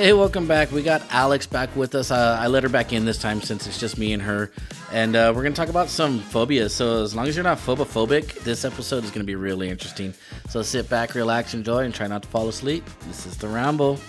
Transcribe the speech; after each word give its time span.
Hey, 0.00 0.14
welcome 0.14 0.46
back. 0.46 0.72
We 0.72 0.82
got 0.82 1.02
Alex 1.10 1.46
back 1.46 1.76
with 1.76 1.94
us. 1.94 2.10
Uh, 2.10 2.38
I 2.40 2.46
let 2.46 2.62
her 2.62 2.70
back 2.70 2.94
in 2.94 3.04
this 3.04 3.18
time 3.18 3.42
since 3.42 3.66
it's 3.66 3.78
just 3.78 3.98
me 3.98 4.14
and 4.14 4.22
her. 4.22 4.50
And 4.90 5.14
uh, 5.14 5.30
we're 5.36 5.42
going 5.42 5.52
to 5.52 5.60
talk 5.60 5.68
about 5.68 5.90
some 5.90 6.20
phobias. 6.20 6.74
So, 6.74 7.02
as 7.02 7.14
long 7.14 7.28
as 7.28 7.36
you're 7.36 7.44
not 7.44 7.58
phobophobic, 7.58 8.42
this 8.42 8.64
episode 8.64 9.04
is 9.04 9.10
going 9.10 9.20
to 9.20 9.26
be 9.26 9.34
really 9.34 9.68
interesting. 9.68 10.14
So, 10.48 10.62
sit 10.62 10.88
back, 10.88 11.14
relax, 11.14 11.52
enjoy, 11.52 11.84
and 11.84 11.94
try 11.94 12.06
not 12.06 12.22
to 12.22 12.28
fall 12.30 12.48
asleep. 12.48 12.82
This 13.08 13.26
is 13.26 13.36
The 13.36 13.48
Ramble. 13.48 14.00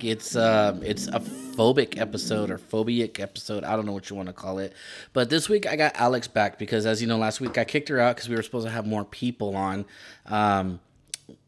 Back. 0.00 0.10
It's 0.10 0.36
uh, 0.36 0.78
it's 0.82 1.06
a 1.08 1.20
phobic 1.20 1.98
episode 1.98 2.50
or 2.50 2.58
phobic 2.58 3.20
episode. 3.20 3.64
I 3.64 3.76
don't 3.76 3.86
know 3.86 3.92
what 3.92 4.10
you 4.10 4.16
want 4.16 4.28
to 4.28 4.32
call 4.32 4.58
it. 4.58 4.72
But 5.12 5.30
this 5.30 5.48
week 5.48 5.66
I 5.66 5.76
got 5.76 5.96
Alex 5.96 6.28
back 6.28 6.58
because, 6.58 6.86
as 6.86 7.00
you 7.00 7.08
know, 7.08 7.18
last 7.18 7.40
week 7.40 7.58
I 7.58 7.64
kicked 7.64 7.88
her 7.88 8.00
out 8.00 8.16
because 8.16 8.28
we 8.28 8.36
were 8.36 8.42
supposed 8.42 8.66
to 8.66 8.72
have 8.72 8.86
more 8.86 9.04
people 9.04 9.56
on. 9.56 9.84
Um, 10.26 10.80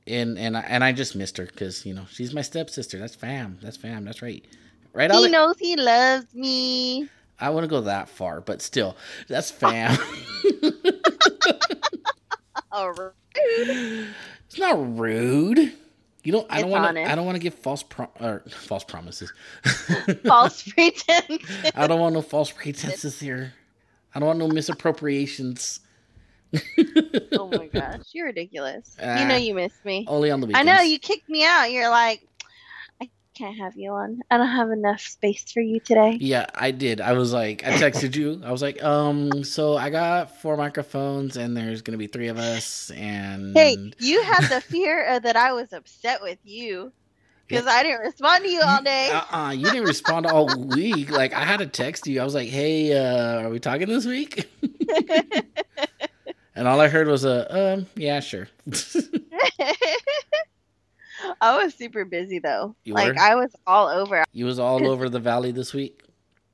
and 0.06 0.38
and 0.38 0.56
I, 0.56 0.60
and 0.60 0.84
I 0.84 0.92
just 0.92 1.16
missed 1.16 1.36
her 1.38 1.46
because 1.46 1.86
you 1.86 1.94
know 1.94 2.06
she's 2.10 2.34
my 2.34 2.42
stepsister. 2.42 2.98
That's 2.98 3.14
fam. 3.14 3.58
That's 3.62 3.76
fam. 3.76 4.04
That's 4.04 4.22
right. 4.22 4.44
Right, 4.94 5.10
He 5.10 5.28
knows 5.28 5.58
he 5.58 5.74
loves 5.74 6.34
me. 6.34 7.08
I 7.40 7.48
wouldn't 7.48 7.70
go 7.70 7.80
that 7.80 8.10
far, 8.10 8.42
but 8.42 8.60
still, 8.60 8.94
that's 9.26 9.50
fam. 9.50 9.96
Oh, 12.74 13.10
it's 13.34 14.58
not 14.58 14.98
rude. 14.98 15.74
You 16.24 16.32
don't. 16.32 16.46
I 16.50 16.60
don't 16.60 16.70
want 16.70 16.96
to. 16.96 17.10
I 17.10 17.14
don't 17.14 17.26
want 17.26 17.36
to 17.36 17.40
give 17.40 17.54
false 17.54 17.82
pro- 17.82 18.10
or 18.20 18.42
false 18.48 18.84
promises. 18.84 19.32
False 20.24 20.62
pretense. 20.62 21.42
I 21.74 21.86
don't 21.86 21.98
want 22.00 22.14
no 22.14 22.22
false 22.22 22.50
pretenses 22.52 23.18
here. 23.18 23.54
I 24.14 24.20
don't 24.20 24.26
want 24.28 24.38
no 24.38 24.48
misappropriations. 24.48 25.80
oh 27.34 27.48
my 27.48 27.66
gosh, 27.66 28.02
you're 28.12 28.26
ridiculous. 28.26 28.96
Ah. 29.02 29.20
you 29.20 29.26
know 29.26 29.36
you 29.36 29.54
missed 29.54 29.84
me. 29.84 30.04
Only 30.06 30.30
on 30.30 30.40
the 30.40 30.50
I 30.54 30.62
know 30.62 30.80
you 30.80 30.98
kicked 30.98 31.28
me 31.28 31.44
out. 31.44 31.72
You're 31.72 31.88
like, 31.88 32.26
can't 33.34 33.56
have 33.58 33.76
you 33.76 33.92
on. 33.92 34.20
I 34.30 34.36
don't 34.38 34.46
have 34.46 34.70
enough 34.70 35.00
space 35.00 35.50
for 35.52 35.60
you 35.60 35.80
today. 35.80 36.18
Yeah, 36.20 36.46
I 36.54 36.70
did. 36.70 37.00
I 37.00 37.12
was 37.12 37.32
like, 37.32 37.64
I 37.66 37.70
texted 37.72 38.14
you. 38.14 38.40
I 38.44 38.52
was 38.52 38.62
like, 38.62 38.82
um, 38.82 39.44
so 39.44 39.76
I 39.76 39.90
got 39.90 40.40
four 40.40 40.56
microphones, 40.56 41.36
and 41.36 41.56
there's 41.56 41.82
gonna 41.82 41.98
be 41.98 42.06
three 42.06 42.28
of 42.28 42.38
us, 42.38 42.90
and 42.90 43.56
Hey, 43.56 43.76
you 43.98 44.22
had 44.22 44.48
the 44.48 44.60
fear 44.60 45.08
uh, 45.08 45.18
that 45.20 45.36
I 45.36 45.52
was 45.52 45.72
upset 45.72 46.22
with 46.22 46.38
you 46.44 46.92
because 47.48 47.66
I 47.66 47.82
didn't 47.82 48.00
respond 48.00 48.44
to 48.44 48.50
you 48.50 48.62
all 48.62 48.82
day. 48.82 49.10
Uh-uh, 49.10 49.50
you 49.50 49.64
didn't 49.64 49.84
respond 49.84 50.26
all 50.26 50.66
week. 50.68 51.10
Like 51.10 51.32
I 51.32 51.44
had 51.44 51.58
to 51.58 51.66
text 51.66 52.06
you. 52.06 52.20
I 52.20 52.24
was 52.24 52.34
like, 52.34 52.48
"Hey, 52.48 52.96
uh, 52.96 53.42
are 53.42 53.50
we 53.50 53.60
talking 53.60 53.88
this 53.88 54.06
week?" 54.06 54.48
and 56.54 56.68
all 56.68 56.80
I 56.80 56.88
heard 56.88 57.08
was 57.08 57.24
a, 57.24 57.74
um, 57.74 57.86
yeah, 57.94 58.20
sure. 58.20 58.48
I 61.40 61.62
was 61.62 61.74
super 61.74 62.04
busy 62.04 62.38
though. 62.38 62.74
You 62.84 62.94
like 62.94 63.14
were? 63.14 63.20
I 63.20 63.34
was 63.34 63.54
all 63.66 63.88
over. 63.88 64.24
you 64.32 64.44
was 64.44 64.58
all 64.58 64.86
over 64.90 65.08
the 65.08 65.20
valley 65.20 65.52
this 65.52 65.72
week. 65.72 66.02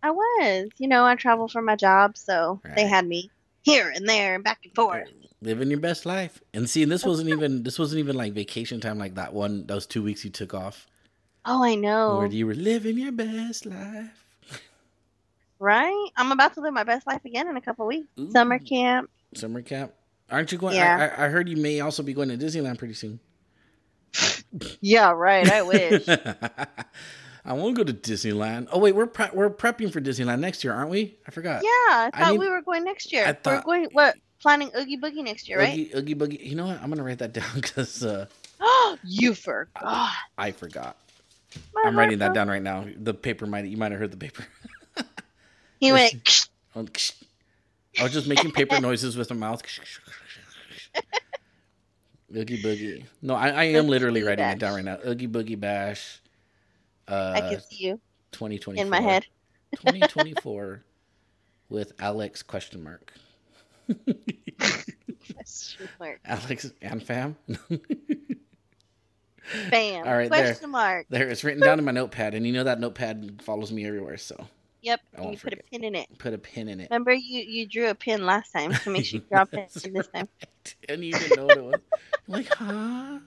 I 0.03 0.11
was. 0.11 0.69
You 0.79 0.89
know, 0.89 1.05
I 1.05 1.15
travel 1.17 1.49
for 1.49 1.63
my 1.63 1.77
job, 1.77 2.17
so 2.17 2.61
they 2.77 2.87
had 2.87 3.07
me 3.07 3.31
here 3.63 3.93
and 3.95 4.09
there 4.09 4.35
and 4.35 4.45
back 4.45 4.61
and 4.65 4.75
forth. 4.75 5.09
Living 5.41 5.71
your 5.71 5.81
best 5.81 6.07
life. 6.07 6.41
And 6.55 6.69
see, 6.69 6.85
this 6.85 7.05
wasn't 7.05 7.31
even 7.31 7.63
this 7.63 7.79
wasn't 7.79 8.01
even 8.01 8.17
like 8.17 8.33
vacation 8.33 8.81
time 8.81 8.99
like 8.99 9.15
that 9.15 9.33
one 9.33 9.67
those 9.67 9.87
two 9.87 10.03
weeks 10.03 10.25
you 10.25 10.31
took 10.31 10.55
off. 10.55 10.87
Oh, 11.45 11.63
I 11.65 11.77
know. 11.77 12.19
Where 12.19 12.27
you 12.27 12.47
were 12.47 12.55
living 12.55 12.99
your 12.99 13.13
best 13.13 13.67
life. 13.67 14.25
Right? 15.61 16.11
I'm 16.17 16.31
about 16.31 16.55
to 16.55 16.61
live 16.61 16.73
my 16.73 16.85
best 16.85 17.07
life 17.07 17.25
again 17.25 17.49
in 17.49 17.57
a 17.57 17.61
couple 17.61 17.87
weeks. 17.87 18.09
Summer 18.31 18.59
camp. 18.59 19.11
Summer 19.35 19.63
camp. 19.63 19.93
Aren't 20.31 20.53
you 20.53 20.59
going? 20.59 20.77
Yeah. 20.77 21.15
I, 21.17 21.25
I 21.25 21.29
heard 21.29 21.49
you 21.49 21.57
may 21.57 21.81
also 21.81 22.03
be 22.03 22.13
going 22.13 22.29
to 22.29 22.37
Disneyland 22.37 22.79
pretty 22.79 22.95
soon. 22.95 23.19
Yeah, 24.81 25.11
right. 25.13 25.49
I 25.51 25.63
wish. 25.63 26.09
I 27.45 27.53
want 27.55 27.77
to 27.77 27.85
go 27.85 27.93
to 27.93 27.97
Disneyland. 27.97 28.69
Oh 28.73 28.79
wait, 28.79 28.93
we're 28.95 29.07
pre- 29.07 29.31
we're 29.33 29.49
prepping 29.51 29.93
for 29.93 30.01
Disneyland 30.01 30.41
next 30.41 30.63
year, 30.65 30.73
aren't 30.75 30.91
we? 30.91 31.17
I 31.27 31.31
forgot. 31.31 31.63
yeah, 31.63 31.69
I 31.71 32.11
I 32.13 32.25
thought 32.25 32.33
need- 32.33 32.39
we 32.41 32.49
were 32.49 32.63
going 32.63 32.85
next 32.85 33.13
year. 33.13 33.25
I 33.25 33.29
we're 33.31 33.35
thought- 33.35 33.65
going 33.65 33.89
what? 33.93 34.17
Planning 34.41 34.71
Oogie 34.79 34.99
Boogie 34.99 35.25
next 35.25 35.49
year, 35.49 35.59
right? 35.59 35.73
Oogie, 35.73 35.97
Oogie 35.97 36.15
Boogie. 36.15 36.45
You 36.45 36.55
know 36.55 36.67
what? 36.67 36.81
I'm 36.81 36.91
gonna 36.91 37.03
write 37.03 37.19
that 37.19 37.33
down 37.39 37.49
because 37.55 38.05
uh, 38.05 38.27
you 39.05 39.35
forgot. 39.35 40.13
I 40.37 40.53
forgot. 40.53 40.97
My 41.75 41.83
I'm 41.87 41.99
writing 41.99 42.19
that 42.19 42.35
down 42.35 42.49
right 42.49 42.63
now. 42.63 42.85
The 42.97 43.15
paper 43.15 43.47
might 43.47 43.65
you 43.65 43.77
might 43.77 43.91
have 43.91 44.01
heard 44.01 44.11
the 44.13 44.17
paper. 44.17 44.45
He 45.81 45.91
went. 45.93 46.49
I 46.77 46.83
was 48.03 48.13
just 48.13 48.29
making 48.29 48.53
paper 48.53 48.81
noises 48.81 49.17
with 49.17 49.31
my 49.31 49.37
mouth. 49.37 49.63
Oogie 52.37 52.63
Boogie. 52.63 53.05
No, 53.23 53.35
I, 53.35 53.49
I 53.49 53.65
am 53.65 53.85
Oogie 53.85 53.89
literally 53.91 54.21
Boogie 54.21 54.27
writing 54.27 54.49
it 54.49 54.59
down 54.59 54.75
right 54.75 54.85
now. 54.85 54.99
Oogie 55.07 55.29
Boogie 55.29 55.59
Bash. 55.59 56.21
Uh, 57.07 57.33
I 57.35 57.41
can 57.41 57.61
see 57.61 57.85
you 57.87 58.01
2024. 58.33 58.85
in 58.85 58.91
my 58.91 59.01
head. 59.01 59.27
2024 59.77 60.83
with 61.69 61.93
Alex 61.99 62.43
question 62.43 62.83
mark. 62.83 63.13
Question 65.35 65.89
mark. 65.99 66.21
Alex 66.25 66.73
and 66.83 67.03
fam. 67.03 67.37
Bam. 69.71 70.07
All 70.07 70.17
right, 70.17 70.31
there. 70.31 70.57
Mark. 70.67 71.07
there, 71.09 71.29
it's 71.29 71.45
written 71.45 71.63
down 71.63 71.79
in 71.79 71.85
my 71.85 71.93
notepad, 71.93 72.35
and 72.35 72.47
you 72.47 72.53
know 72.53 72.65
that 72.65 72.81
notepad 72.81 73.41
follows 73.43 73.73
me 73.73 73.87
everywhere. 73.87 74.19
So 74.19 74.47
Yep. 74.89 75.01
I 75.01 75.17
And 75.17 75.25
won't 75.25 75.35
you 75.35 75.41
put 75.41 75.53
a 75.53 75.63
pin 75.71 75.85
in 75.85 75.95
it. 75.95 76.09
put 76.19 76.33
a 76.35 76.39
pin 76.39 76.69
in 76.69 76.81
it. 76.81 76.89
Remember, 76.91 77.13
you 77.13 77.41
you 77.43 77.67
drew 77.67 77.89
a 77.89 77.95
pin 77.95 78.25
last 78.25 78.53
time, 78.53 78.73
to 78.73 78.91
make 78.91 79.05
sure 79.05 79.21
you 79.21 79.27
draw 79.31 79.43
it 79.43 79.51
That's 79.53 79.75
this 79.99 80.09
time. 80.09 80.29
And 80.89 81.05
you 81.05 81.13
didn't 81.13 81.37
know 81.37 81.47
what 81.47 81.57
it 81.59 81.65
was. 81.65 81.81
Like, 82.27 82.49
huh? 82.55 83.19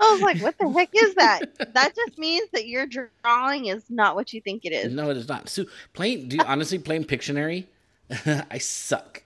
I 0.00 0.12
was 0.12 0.20
like, 0.20 0.40
what 0.42 0.58
the 0.58 0.68
heck 0.70 0.90
is 0.94 1.14
that? 1.14 1.40
That 1.74 1.94
just 1.94 2.18
means 2.18 2.48
that 2.52 2.66
your 2.66 2.86
drawing 2.86 3.66
is 3.66 3.84
not 3.88 4.16
what 4.16 4.32
you 4.32 4.40
think 4.40 4.64
it 4.64 4.72
is. 4.72 4.92
No, 4.92 5.10
it 5.10 5.16
is 5.16 5.28
not. 5.28 5.48
So 5.48 5.64
plain, 5.92 6.28
do 6.28 6.36
you 6.36 6.42
honestly 6.44 6.78
playing 6.78 7.04
Pictionary? 7.04 7.66
I 8.26 8.58
suck. 8.58 9.22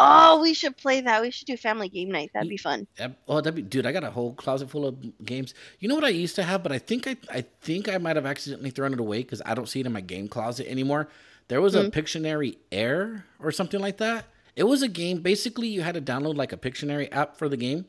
Oh, 0.00 0.40
we 0.40 0.54
should 0.54 0.76
play 0.76 1.00
that. 1.00 1.22
We 1.22 1.30
should 1.30 1.46
do 1.46 1.56
family 1.56 1.88
game 1.88 2.10
night. 2.10 2.30
That'd 2.32 2.48
be 2.48 2.56
fun. 2.56 2.86
Oh, 3.26 3.40
that'd 3.40 3.54
be, 3.54 3.62
dude! 3.62 3.84
I 3.86 3.92
got 3.92 4.04
a 4.04 4.10
whole 4.10 4.32
closet 4.34 4.70
full 4.70 4.86
of 4.86 4.96
games. 5.24 5.54
You 5.80 5.88
know 5.88 5.96
what 5.96 6.04
I 6.04 6.10
used 6.10 6.36
to 6.36 6.44
have, 6.44 6.62
but 6.62 6.70
I 6.72 6.78
think 6.78 7.08
I, 7.08 7.16
I 7.30 7.40
think 7.62 7.88
I 7.88 7.98
might 7.98 8.16
have 8.16 8.26
accidentally 8.26 8.70
thrown 8.70 8.92
it 8.92 9.00
away 9.00 9.18
because 9.22 9.42
I 9.44 9.54
don't 9.54 9.68
see 9.68 9.80
it 9.80 9.86
in 9.86 9.92
my 9.92 10.00
game 10.00 10.28
closet 10.28 10.68
anymore. 10.70 11.08
There 11.48 11.60
was 11.60 11.74
a 11.74 11.84
Hmm. 11.84 11.88
Pictionary 11.88 12.58
Air 12.70 13.24
or 13.40 13.50
something 13.50 13.80
like 13.80 13.96
that. 13.98 14.26
It 14.54 14.64
was 14.64 14.82
a 14.82 14.88
game. 14.88 15.20
Basically, 15.20 15.68
you 15.68 15.82
had 15.82 15.94
to 15.94 16.00
download 16.02 16.36
like 16.36 16.52
a 16.52 16.56
Pictionary 16.56 17.08
app 17.12 17.36
for 17.36 17.48
the 17.48 17.56
game, 17.56 17.86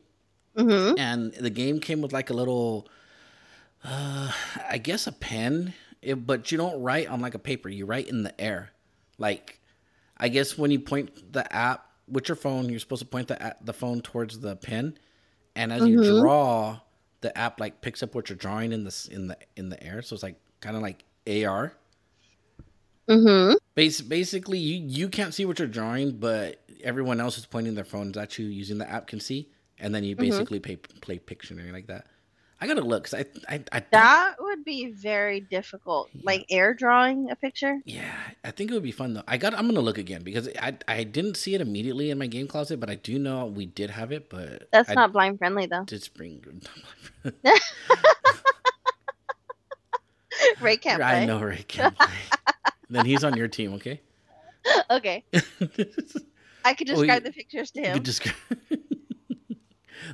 hmm 0.58 0.94
and 0.98 1.34
the 1.34 1.50
game 1.52 1.80
came 1.80 2.02
with 2.02 2.14
like 2.14 2.30
a 2.30 2.34
little, 2.34 2.88
uh, 3.84 4.32
I 4.70 4.78
guess 4.78 5.08
a 5.08 5.12
pen, 5.12 5.74
it, 6.02 6.26
but 6.26 6.52
you 6.52 6.58
don't 6.58 6.82
write 6.82 7.08
on 7.08 7.22
like 7.22 7.36
a 7.36 7.40
paper. 7.40 7.70
You 7.70 7.86
write 7.86 8.08
in 8.10 8.24
the 8.24 8.40
air, 8.40 8.72
like 9.18 9.60
I 10.18 10.30
guess 10.30 10.58
when 10.58 10.72
you 10.72 10.80
point 10.80 11.34
the 11.34 11.52
app 11.54 11.86
with 12.12 12.28
your 12.30 12.36
phone, 12.36 12.70
you're 12.70 12.80
supposed 12.80 13.02
to 13.02 13.08
point 13.08 13.28
the 13.28 13.56
the 13.62 13.74
phone 13.74 14.02
towards 14.02 14.40
the 14.40 14.56
pen, 14.56 14.98
and 15.56 15.72
as 15.72 15.86
you 15.88 16.00
Mhm. 16.00 16.22
draw, 16.22 16.80
the 17.22 17.38
app 17.38 17.60
like 17.60 17.82
picks 17.82 18.02
up 18.04 18.16
what 18.16 18.30
you're 18.30 18.38
drawing 18.38 18.72
in 18.72 18.84
this 18.84 19.08
in 19.08 19.28
the 19.28 19.38
in 19.56 19.70
the 19.70 19.82
air. 19.84 20.02
So 20.02 20.14
it's 20.14 20.24
like 20.24 20.40
kind 20.62 20.76
of 20.76 20.82
like 20.82 21.04
AR. 21.28 21.74
Mm-hmm. 23.08 23.56
Bas- 23.76 24.02
basically, 24.02 24.60
you 24.60 24.84
you 24.86 25.10
can't 25.10 25.34
see 25.34 25.46
what 25.46 25.58
you're 25.60 25.68
drawing, 25.68 26.12
but 26.12 26.62
everyone 26.84 27.20
else 27.20 27.38
is 27.38 27.46
pointing 27.46 27.74
their 27.76 27.84
phones 27.86 28.16
at 28.18 28.38
you 28.38 28.46
using 28.46 28.78
the 28.78 28.90
app 28.90 29.08
can 29.08 29.20
see, 29.20 29.50
and 29.80 29.94
then 29.96 30.04
you 30.04 30.16
Mhm. 30.16 30.20
basically 30.20 30.60
play 30.60 30.76
play 30.76 31.18
Pictionary 31.20 31.72
like 31.72 31.88
that. 31.88 32.06
I 32.62 32.68
gotta 32.68 32.82
look 32.82 33.06
'cause 33.06 33.14
I 33.14 33.26
I 33.48 33.64
I 33.72 33.84
That 33.92 34.36
would 34.40 34.66
be 34.66 34.92
very 34.94 35.40
difficult. 35.40 36.12
Like 36.24 36.46
air 36.50 36.74
drawing 36.74 37.30
a 37.32 37.36
picture. 37.36 37.78
yeah 37.86 38.14
I 38.44 38.52
think 38.52 38.72
it 38.72 38.74
would 38.74 38.84
be 38.84 38.92
fun 38.92 39.14
though. 39.14 39.24
I 39.28 39.38
got 39.38 39.54
I'm 39.54 39.68
gonna 39.68 39.80
look 39.82 39.98
again 39.98 40.24
because 40.24 40.50
I 40.62 40.78
I 40.88 41.04
didn't 41.04 41.38
see 41.38 41.56
it 41.56 41.62
immediately 41.62 42.10
in 42.12 42.18
my 42.18 42.28
game 42.28 42.48
closet, 42.48 42.80
but 42.80 42.90
I 42.90 42.96
do 42.96 43.18
know 43.20 43.46
we 43.46 43.66
did 43.66 43.90
have 43.92 44.12
it. 44.12 44.30
But 44.30 44.70
That's 44.72 44.90
I 44.90 44.96
not 44.96 45.14
blind 45.14 45.38
friendly 45.40 45.68
though. 45.68 45.84
did 45.86 46.04
spring. 46.04 46.44
Ray 50.62 50.78
can't 50.78 50.98
play. 51.02 51.24
I 51.24 51.26
know 51.26 51.42
Ray 51.42 51.64
can't 51.68 51.98
play. 51.98 52.10
then 52.90 53.06
he's 53.06 53.24
on 53.24 53.36
your 53.38 53.48
team, 53.48 53.74
okay? 53.76 54.02
Okay, 54.92 55.24
I 56.66 56.74
could 56.74 56.90
Oh, 56.90 56.96
describe 56.96 57.24
the 57.24 57.32
pictures 57.32 57.72
to 57.72 57.82
him. 57.82 58.04
describe. 58.04 58.36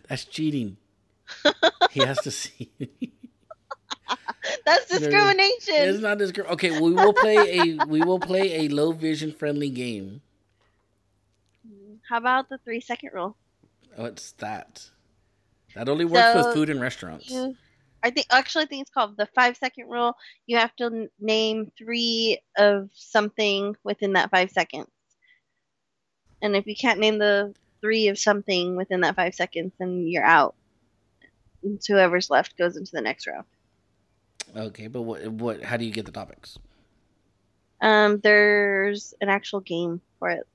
That's 0.07 0.25
cheating. 0.25 0.77
He 1.91 2.01
has 2.01 2.21
to 2.21 2.31
see. 2.31 2.71
That's 4.65 4.87
discrimination. 4.87 5.89
It's 5.89 5.99
not 6.01 6.17
discrim. 6.17 6.49
Okay, 6.51 6.71
we 6.71 6.93
will 6.93 7.13
play 7.13 7.61
a 7.61 7.85
we 7.85 8.01
will 8.01 8.19
play 8.19 8.65
a 8.65 8.69
low 8.69 8.91
vision 8.91 9.31
friendly 9.31 9.69
game. 9.69 10.21
How 12.09 12.17
about 12.17 12.49
the 12.49 12.57
three 12.59 12.81
second 12.81 13.11
rule? 13.13 13.37
What's 13.95 14.31
that? 14.33 14.89
That 15.73 15.89
only 15.89 16.05
works 16.05 16.33
So, 16.33 16.39
with 16.39 16.53
food 16.53 16.69
and 16.69 16.81
restaurants. 16.81 17.27
You, 17.27 17.55
I 18.03 18.11
think 18.11 18.27
actually 18.31 18.65
I 18.65 18.67
think 18.67 18.81
it's 18.83 18.91
called 18.91 19.17
the 19.17 19.27
five 19.35 19.57
second 19.57 19.89
rule. 19.89 20.15
You 20.45 20.57
have 20.57 20.75
to 20.77 20.85
n- 20.85 21.09
name 21.19 21.71
three 21.77 22.39
of 22.57 22.89
something 22.93 23.75
within 23.83 24.13
that 24.13 24.31
five 24.31 24.51
seconds. 24.51 24.87
And 26.41 26.55
if 26.55 26.67
you 26.67 26.75
can't 26.75 26.99
name 26.99 27.17
the 27.17 27.55
three 27.81 28.07
of 28.09 28.19
something 28.19 28.75
within 28.75 29.01
that 29.01 29.15
five 29.15 29.33
seconds, 29.35 29.73
then 29.79 30.07
you're 30.07 30.23
out. 30.25 30.55
Whoever's 31.87 32.29
left 32.29 32.57
goes 32.57 32.77
into 32.77 32.91
the 32.91 33.01
next 33.01 33.27
round. 33.27 33.45
Okay, 34.55 34.87
but 34.87 35.01
what 35.01 35.27
what? 35.27 35.63
How 35.63 35.77
do 35.77 35.85
you 35.85 35.91
get 35.91 36.05
the 36.05 36.11
topics? 36.11 36.57
Um, 37.81 38.19
there's 38.19 39.13
an 39.21 39.29
actual 39.29 39.59
game 39.59 40.01
for 40.19 40.29
it. 40.29 40.47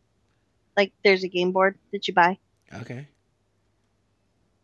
Like 0.76 0.92
there's 1.04 1.24
a 1.24 1.28
game 1.28 1.52
board 1.52 1.78
that 1.92 2.08
you 2.08 2.14
buy. 2.14 2.38
Okay. 2.72 3.08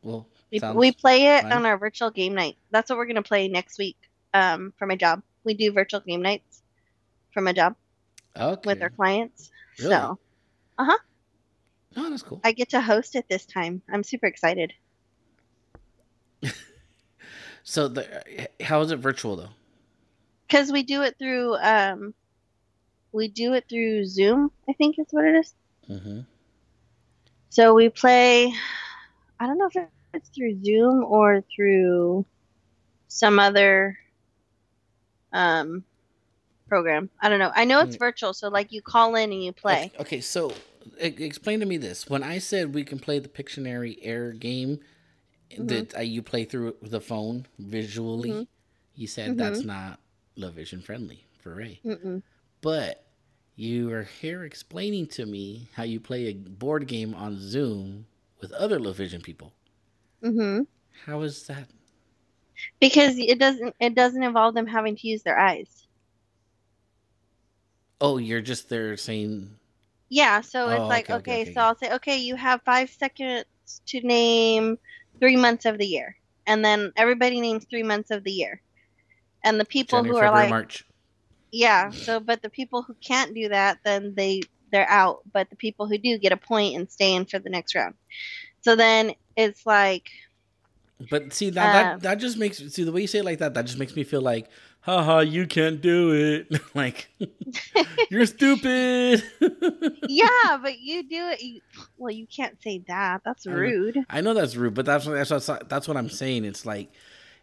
Well, 0.02 0.28
We, 0.52 0.60
we 0.74 0.92
play 0.92 1.36
it 1.36 1.42
fine. 1.42 1.52
on 1.52 1.66
our 1.66 1.76
virtual 1.76 2.10
game 2.10 2.34
night. 2.34 2.56
That's 2.70 2.88
what 2.88 2.96
we're 2.98 3.06
gonna 3.06 3.22
play 3.22 3.48
next 3.48 3.78
week. 3.78 3.96
Um, 4.32 4.72
for 4.78 4.86
my 4.86 4.96
job, 4.96 5.22
we 5.44 5.54
do 5.54 5.72
virtual 5.72 6.00
game 6.00 6.22
nights 6.22 6.62
for 7.32 7.40
my 7.40 7.52
job 7.52 7.74
okay. 8.36 8.62
with 8.64 8.82
our 8.82 8.90
clients. 8.90 9.50
Really? 9.78 9.90
So 9.90 10.18
uh-huh. 10.78 10.98
Oh, 11.96 12.10
that's 12.10 12.22
cool. 12.22 12.40
I 12.44 12.52
get 12.52 12.70
to 12.70 12.80
host 12.80 13.16
it 13.16 13.26
this 13.28 13.46
time. 13.46 13.82
I'm 13.90 14.02
super 14.04 14.26
excited. 14.26 14.72
So 17.68 17.88
the 17.88 18.48
how 18.60 18.80
is 18.82 18.90
it 18.92 18.98
virtual 19.00 19.34
though? 19.36 19.48
because 20.46 20.70
we 20.70 20.84
do 20.84 21.02
it 21.02 21.16
through 21.18 21.56
um 21.56 22.14
we 23.12 23.26
do 23.26 23.54
it 23.54 23.64
through 23.68 24.04
zoom 24.06 24.52
i 24.68 24.72
think 24.74 24.96
is 24.98 25.06
what 25.10 25.24
it 25.24 25.34
is 25.34 25.52
Mm-hmm. 25.90 26.20
so 27.50 27.74
we 27.74 27.88
play 27.88 28.52
i 29.40 29.46
don't 29.46 29.58
know 29.58 29.68
if 29.74 29.88
it's 30.14 30.28
through 30.28 30.62
zoom 30.64 31.04
or 31.04 31.42
through 31.54 32.24
some 33.08 33.40
other 33.40 33.96
um 35.32 35.82
program 36.68 37.10
i 37.20 37.28
don't 37.28 37.40
know 37.40 37.50
i 37.56 37.64
know 37.64 37.80
it's 37.80 37.96
Mm. 37.96 38.00
virtual 38.00 38.32
so 38.32 38.48
like 38.48 38.70
you 38.70 38.80
call 38.82 39.16
in 39.16 39.32
and 39.32 39.42
you 39.42 39.52
play 39.52 39.90
Okay, 39.98 40.00
okay, 40.00 40.20
so 40.20 40.52
explain 40.98 41.58
to 41.60 41.66
me 41.66 41.76
this. 41.78 42.08
When 42.08 42.22
I 42.22 42.38
said 42.38 42.72
we 42.74 42.84
can 42.84 43.00
play 43.00 43.18
the 43.18 43.28
Pictionary 43.28 43.98
Air 44.02 44.30
game 44.32 44.78
Mm-hmm. 45.50 45.66
that 45.66 45.96
uh, 45.96 46.00
you 46.00 46.22
play 46.22 46.44
through 46.44 46.76
the 46.82 47.00
phone 47.00 47.46
visually, 47.58 48.30
Mhm. 48.30 48.46
you 48.94 49.06
said 49.06 49.36
that's 49.36 49.64
not 49.64 50.00
low 50.36 50.50
vision 50.50 50.80
friendly 50.82 51.24
for 51.38 51.54
Ray. 51.54 51.80
Mm-mm. 51.84 52.22
But 52.60 53.04
you 53.56 53.92
are 53.92 54.04
here 54.04 54.44
explaining 54.44 55.06
to 55.08 55.26
me 55.26 55.68
how 55.74 55.84
you 55.84 56.00
play 56.00 56.26
a 56.26 56.34
board 56.34 56.86
game 56.88 57.14
on 57.14 57.38
Zoom 57.38 58.06
with 58.40 58.52
other 58.52 58.78
low 58.80 58.92
vision 58.92 59.22
people. 59.22 59.52
hmm 60.22 60.66
How 61.06 61.22
is 61.22 61.46
that? 61.46 61.68
because 62.80 63.16
it 63.18 63.38
doesn't 63.38 63.74
it 63.80 63.94
doesn't 63.94 64.22
involve 64.22 64.54
them 64.54 64.66
having 64.66 64.96
to 64.96 65.08
use 65.08 65.22
their 65.22 65.38
eyes 65.38 65.86
Oh, 68.00 68.16
you're 68.16 68.40
just 68.40 68.68
there 68.70 68.96
saying 68.96 69.58
Yeah, 70.08 70.40
so 70.40 70.70
it's 70.70 70.82
Oh, 70.82 70.88
like, 70.88 71.10
okay, 71.10 71.14
okay, 71.14 71.34
okay, 71.34 71.42
okay, 71.42 71.50
so 71.52 71.60
okay. 71.60 71.60
I'll 71.60 71.76
say, 71.76 71.92
okay, 71.94 72.18
you 72.18 72.36
have 72.36 72.62
five 72.64 72.90
seconds 72.90 73.44
to 73.88 74.00
name 74.00 74.78
three 75.20 75.36
months 75.36 75.64
of 75.64 75.78
the 75.78 75.86
year. 75.86 76.16
And 76.46 76.64
then 76.64 76.92
everybody 76.96 77.40
names 77.40 77.66
three 77.68 77.82
months 77.82 78.10
of 78.10 78.24
the 78.24 78.32
year. 78.32 78.62
And 79.44 79.58
the 79.58 79.64
people 79.64 79.98
January, 79.98 80.10
who 80.10 80.16
are 80.18 80.28
February, 80.28 80.44
like, 80.44 80.50
March. 80.50 80.84
yeah, 81.52 81.90
so, 81.90 82.20
but 82.20 82.42
the 82.42 82.50
people 82.50 82.82
who 82.82 82.94
can't 82.94 83.34
do 83.34 83.48
that, 83.48 83.78
then 83.84 84.14
they, 84.16 84.42
they're 84.72 84.88
out. 84.88 85.20
But 85.32 85.50
the 85.50 85.56
people 85.56 85.86
who 85.86 85.98
do 85.98 86.18
get 86.18 86.32
a 86.32 86.36
point 86.36 86.76
and 86.76 86.90
stay 86.90 87.14
in 87.14 87.24
for 87.24 87.38
the 87.38 87.50
next 87.50 87.74
round. 87.74 87.94
So 88.62 88.76
then 88.76 89.12
it's 89.36 89.64
like, 89.66 90.08
But 91.10 91.32
see 91.32 91.50
that, 91.50 91.72
that 91.72 91.94
Um, 91.94 92.00
that 92.00 92.14
just 92.16 92.38
makes 92.38 92.58
see 92.58 92.82
the 92.82 92.92
way 92.92 93.02
you 93.02 93.06
say 93.06 93.18
it 93.18 93.24
like 93.24 93.38
that 93.38 93.54
that 93.54 93.66
just 93.66 93.78
makes 93.78 93.94
me 93.94 94.02
feel 94.02 94.22
like 94.22 94.48
haha 94.86 95.18
you 95.18 95.48
can't 95.48 95.80
do 95.80 96.12
it 96.14 96.60
like 96.74 97.08
you're 98.10 98.24
stupid. 98.24 99.20
yeah, 100.08 100.58
but 100.62 100.78
you 100.78 101.02
do 101.02 101.28
it. 101.28 101.42
You, 101.42 101.60
well, 101.98 102.12
you 102.12 102.26
can't 102.26 102.56
say 102.62 102.78
that. 102.86 103.22
That's 103.24 103.46
I 103.48 103.50
know. 103.50 103.56
rude. 103.56 103.98
I 104.08 104.20
know 104.20 104.32
that's 104.32 104.54
rude, 104.54 104.74
but 104.74 104.86
that's 104.86 105.04
what 105.04 105.14
that's 105.28 105.48
what, 105.48 105.68
that's 105.68 105.88
what 105.88 105.96
I'm 105.96 106.08
saying. 106.08 106.44
It's 106.44 106.64
like 106.64 106.92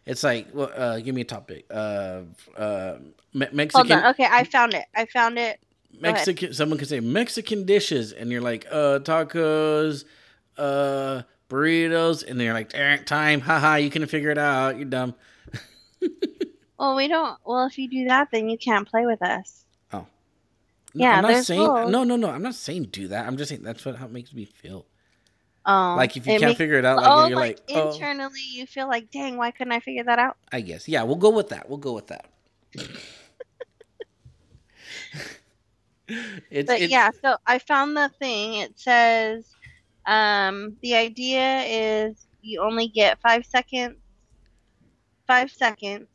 it's 0.06 0.24
like 0.24 0.48
well, 0.54 0.70
uh, 0.74 1.00
give 1.00 1.14
me 1.14 1.20
a 1.20 1.24
topic. 1.24 1.66
Uh, 1.70 2.22
uh, 2.56 2.96
Me- 3.34 3.68
Hold 3.74 3.92
on. 3.92 4.06
Okay, 4.06 4.26
I 4.28 4.44
found 4.44 4.72
it. 4.72 4.86
I 4.96 5.04
found 5.04 5.38
it. 5.38 5.60
Mexican. 6.00 6.54
Someone 6.54 6.78
could 6.78 6.88
say 6.88 7.00
Mexican 7.00 7.66
dishes, 7.66 8.12
and 8.12 8.30
you're 8.30 8.40
like 8.40 8.66
uh 8.70 9.00
tacos, 9.00 10.04
uh 10.56 11.22
burritos, 11.50 12.26
and 12.26 12.40
they're 12.40 12.54
like 12.54 12.74
"Eh, 12.74 12.96
time, 13.04 13.40
haha, 13.40 13.74
you 13.76 13.90
can 13.90 14.06
figure 14.06 14.30
it 14.30 14.38
out. 14.38 14.76
You're 14.76 14.86
dumb. 14.86 15.14
Well, 16.78 16.96
we 16.96 17.08
don't. 17.08 17.38
Well, 17.44 17.66
if 17.66 17.78
you 17.78 17.88
do 17.88 18.06
that, 18.08 18.30
then 18.32 18.48
you 18.48 18.58
can't 18.58 18.88
play 18.88 19.06
with 19.06 19.22
us. 19.22 19.64
No, 19.92 20.06
Yeah, 20.92 21.16
I'm 21.18 21.22
not 21.22 21.44
saying 21.44 21.60
rules. 21.60 21.90
no, 21.90 22.04
no, 22.04 22.16
no. 22.16 22.30
I'm 22.30 22.42
not 22.42 22.54
saying 22.54 22.84
do 22.84 23.08
that. 23.08 23.26
I'm 23.26 23.36
just 23.36 23.48
saying 23.48 23.62
that's 23.62 23.84
what 23.84 23.96
how 23.96 24.06
it 24.06 24.12
makes 24.12 24.32
me 24.32 24.44
feel. 24.44 24.86
Um, 25.66 25.96
like 25.96 26.16
if 26.16 26.26
you 26.26 26.32
can't 26.32 26.42
makes- 26.42 26.58
figure 26.58 26.78
it 26.78 26.84
out, 26.84 26.98
like 26.98 27.06
oh, 27.08 27.26
you're 27.26 27.36
like, 27.38 27.60
like, 27.68 27.76
oh, 27.78 27.92
internally, 27.92 28.40
you 28.52 28.66
feel 28.66 28.86
like, 28.86 29.10
dang, 29.10 29.36
why 29.36 29.50
couldn't 29.50 29.72
I 29.72 29.80
figure 29.80 30.04
that 30.04 30.18
out? 30.18 30.36
I 30.52 30.60
guess. 30.60 30.86
Yeah, 30.88 31.02
we'll 31.04 31.16
go 31.16 31.30
with 31.30 31.48
that. 31.50 31.68
We'll 31.68 31.78
go 31.78 31.92
with 31.94 32.08
that. 32.08 32.26
it's, 36.50 36.66
But 36.66 36.80
it's 36.80 36.90
yeah, 36.92 37.10
so 37.22 37.36
I 37.46 37.58
found 37.58 37.96
the 37.96 38.10
thing. 38.18 38.54
It 38.56 38.78
says, 38.78 39.54
um, 40.06 40.76
the 40.82 40.94
idea 40.94 41.62
is 41.62 42.26
you 42.42 42.60
only 42.60 42.88
get 42.88 43.20
five 43.20 43.46
seconds. 43.46 43.96
Five 45.26 45.50
seconds. 45.50 46.08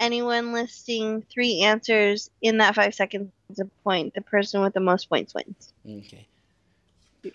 Anyone 0.00 0.52
listing 0.52 1.22
three 1.22 1.62
answers 1.62 2.30
in 2.40 2.58
that 2.58 2.74
five 2.74 2.94
seconds 2.94 3.32
is 3.50 3.58
a 3.58 3.64
point. 3.82 4.14
The 4.14 4.20
person 4.20 4.60
with 4.62 4.74
the 4.74 4.80
most 4.80 5.08
points 5.08 5.34
wins. 5.34 5.72
Okay. 5.84 6.26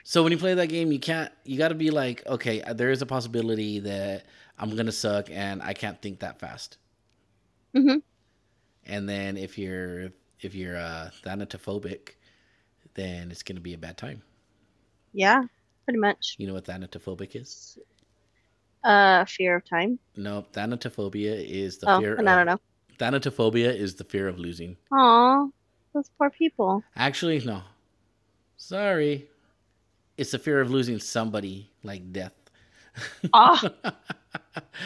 So 0.04 0.24
when 0.24 0.31
you 0.31 0.38
play 0.38 0.54
that 0.54 0.68
game, 0.68 0.92
you 0.92 1.00
can't. 1.00 1.31
You 1.44 1.57
got 1.57 1.69
to 1.69 1.75
be 1.75 1.92
like, 1.92 2.25
okay, 2.25 2.62
uh, 2.62 2.74
there 2.74 2.89
is 2.89 3.01
a 3.01 3.06
possibility 3.06 3.80
that 3.80 4.25
I'm 4.57 4.75
gonna 4.75 4.92
suck 4.92 5.30
and 5.30 5.62
I 5.62 5.74
can't 5.74 6.01
think 6.01 6.19
that 6.19 6.40
fast. 6.40 6.78
Mm-hmm. 7.76 7.97
And 8.85 9.09
then 9.09 9.37
if 9.37 9.57
you're 9.57 10.11
if 10.42 10.56
you're 10.56 10.78
uh, 10.78 11.09
thanatophobic, 11.23 12.09
then 12.94 13.31
it's 13.31 13.44
gonna 13.44 13.59
be 13.59 13.73
a 13.73 13.78
bad 13.78 13.97
time. 13.97 14.21
Yeah, 15.14 15.44
pretty 15.85 15.99
much. 15.99 16.35
You 16.37 16.47
know 16.47 16.54
what 16.54 16.66
thanatophobic 16.66 17.35
is? 17.35 17.78
Uh, 18.83 19.23
fear 19.25 19.56
of 19.56 19.66
time. 19.66 19.97
No, 20.16 20.45
thanatophobia 20.54 21.47
is 21.47 21.78
the 21.78 21.90
Oh, 21.90 21.99
fear. 21.99 22.16
and 22.16 22.30
I 22.30 22.35
don't 22.35 22.45
know. 22.45 22.59
Thanatophobia 22.99 23.73
is 23.75 23.95
the 23.95 24.04
fear 24.04 24.28
of 24.28 24.37
losing. 24.40 24.78
Aw, 24.92 25.47
those 25.94 26.09
poor 26.18 26.30
people. 26.30 26.83
Actually, 26.95 27.40
no. 27.40 27.61
Sorry. 28.57 29.28
It's 30.18 30.31
the 30.31 30.40
fear 30.40 30.61
of 30.61 30.69
losing 30.69 30.99
somebody, 30.99 31.71
like 31.83 32.11
death. 32.11 32.33
Ah. 33.33 33.59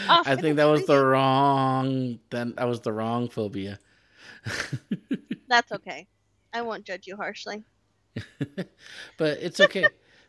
I 0.10 0.36
think 0.38 0.56
that 0.58 0.66
was 0.66 0.86
the 0.86 1.04
wrong. 1.04 2.20
Then 2.30 2.54
that 2.58 2.66
was 2.66 2.80
the 2.82 2.94
wrong 2.94 3.30
phobia. 3.30 3.80
That's 5.48 5.72
okay. 5.74 6.08
I 6.54 6.62
won't 6.62 6.86
judge 6.86 7.08
you 7.08 7.18
harshly. 7.18 7.64
but 9.18 9.38
it's 9.42 9.60
okay. 9.60 9.88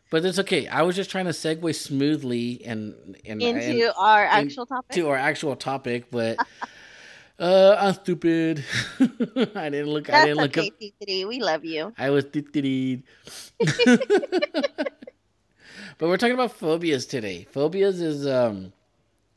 But 0.09 0.25
it's 0.25 0.39
okay. 0.39 0.67
I 0.67 0.81
was 0.81 0.95
just 0.95 1.09
trying 1.11 1.25
to 1.25 1.31
segue 1.31 1.73
smoothly 1.75 2.61
and 2.65 2.95
and, 3.25 3.41
Into 3.41 3.85
and 3.85 3.93
our 3.97 4.23
actual 4.23 4.65
topic. 4.65 4.95
to 4.95 5.09
our 5.09 5.17
actual 5.17 5.55
topic, 5.55 6.09
but 6.09 6.37
uh, 7.39 7.75
I'm 7.79 7.93
stupid. 7.93 8.63
I 8.99 9.69
didn't 9.69 9.89
look. 9.89 10.09
I 10.09 10.25
didn't 10.25 10.37
look 10.37 10.57
okay, 10.57 10.67
up. 10.67 11.07
T3. 11.07 11.27
We 11.27 11.39
love 11.39 11.63
you. 11.63 11.93
I 11.97 12.09
was 12.09 12.25
tittied. 12.25 13.03
but 15.97 16.09
we're 16.09 16.17
talking 16.17 16.33
about 16.33 16.53
phobias 16.53 17.05
today. 17.05 17.45
Phobias 17.51 18.01
is 18.01 18.25
um 18.25 18.73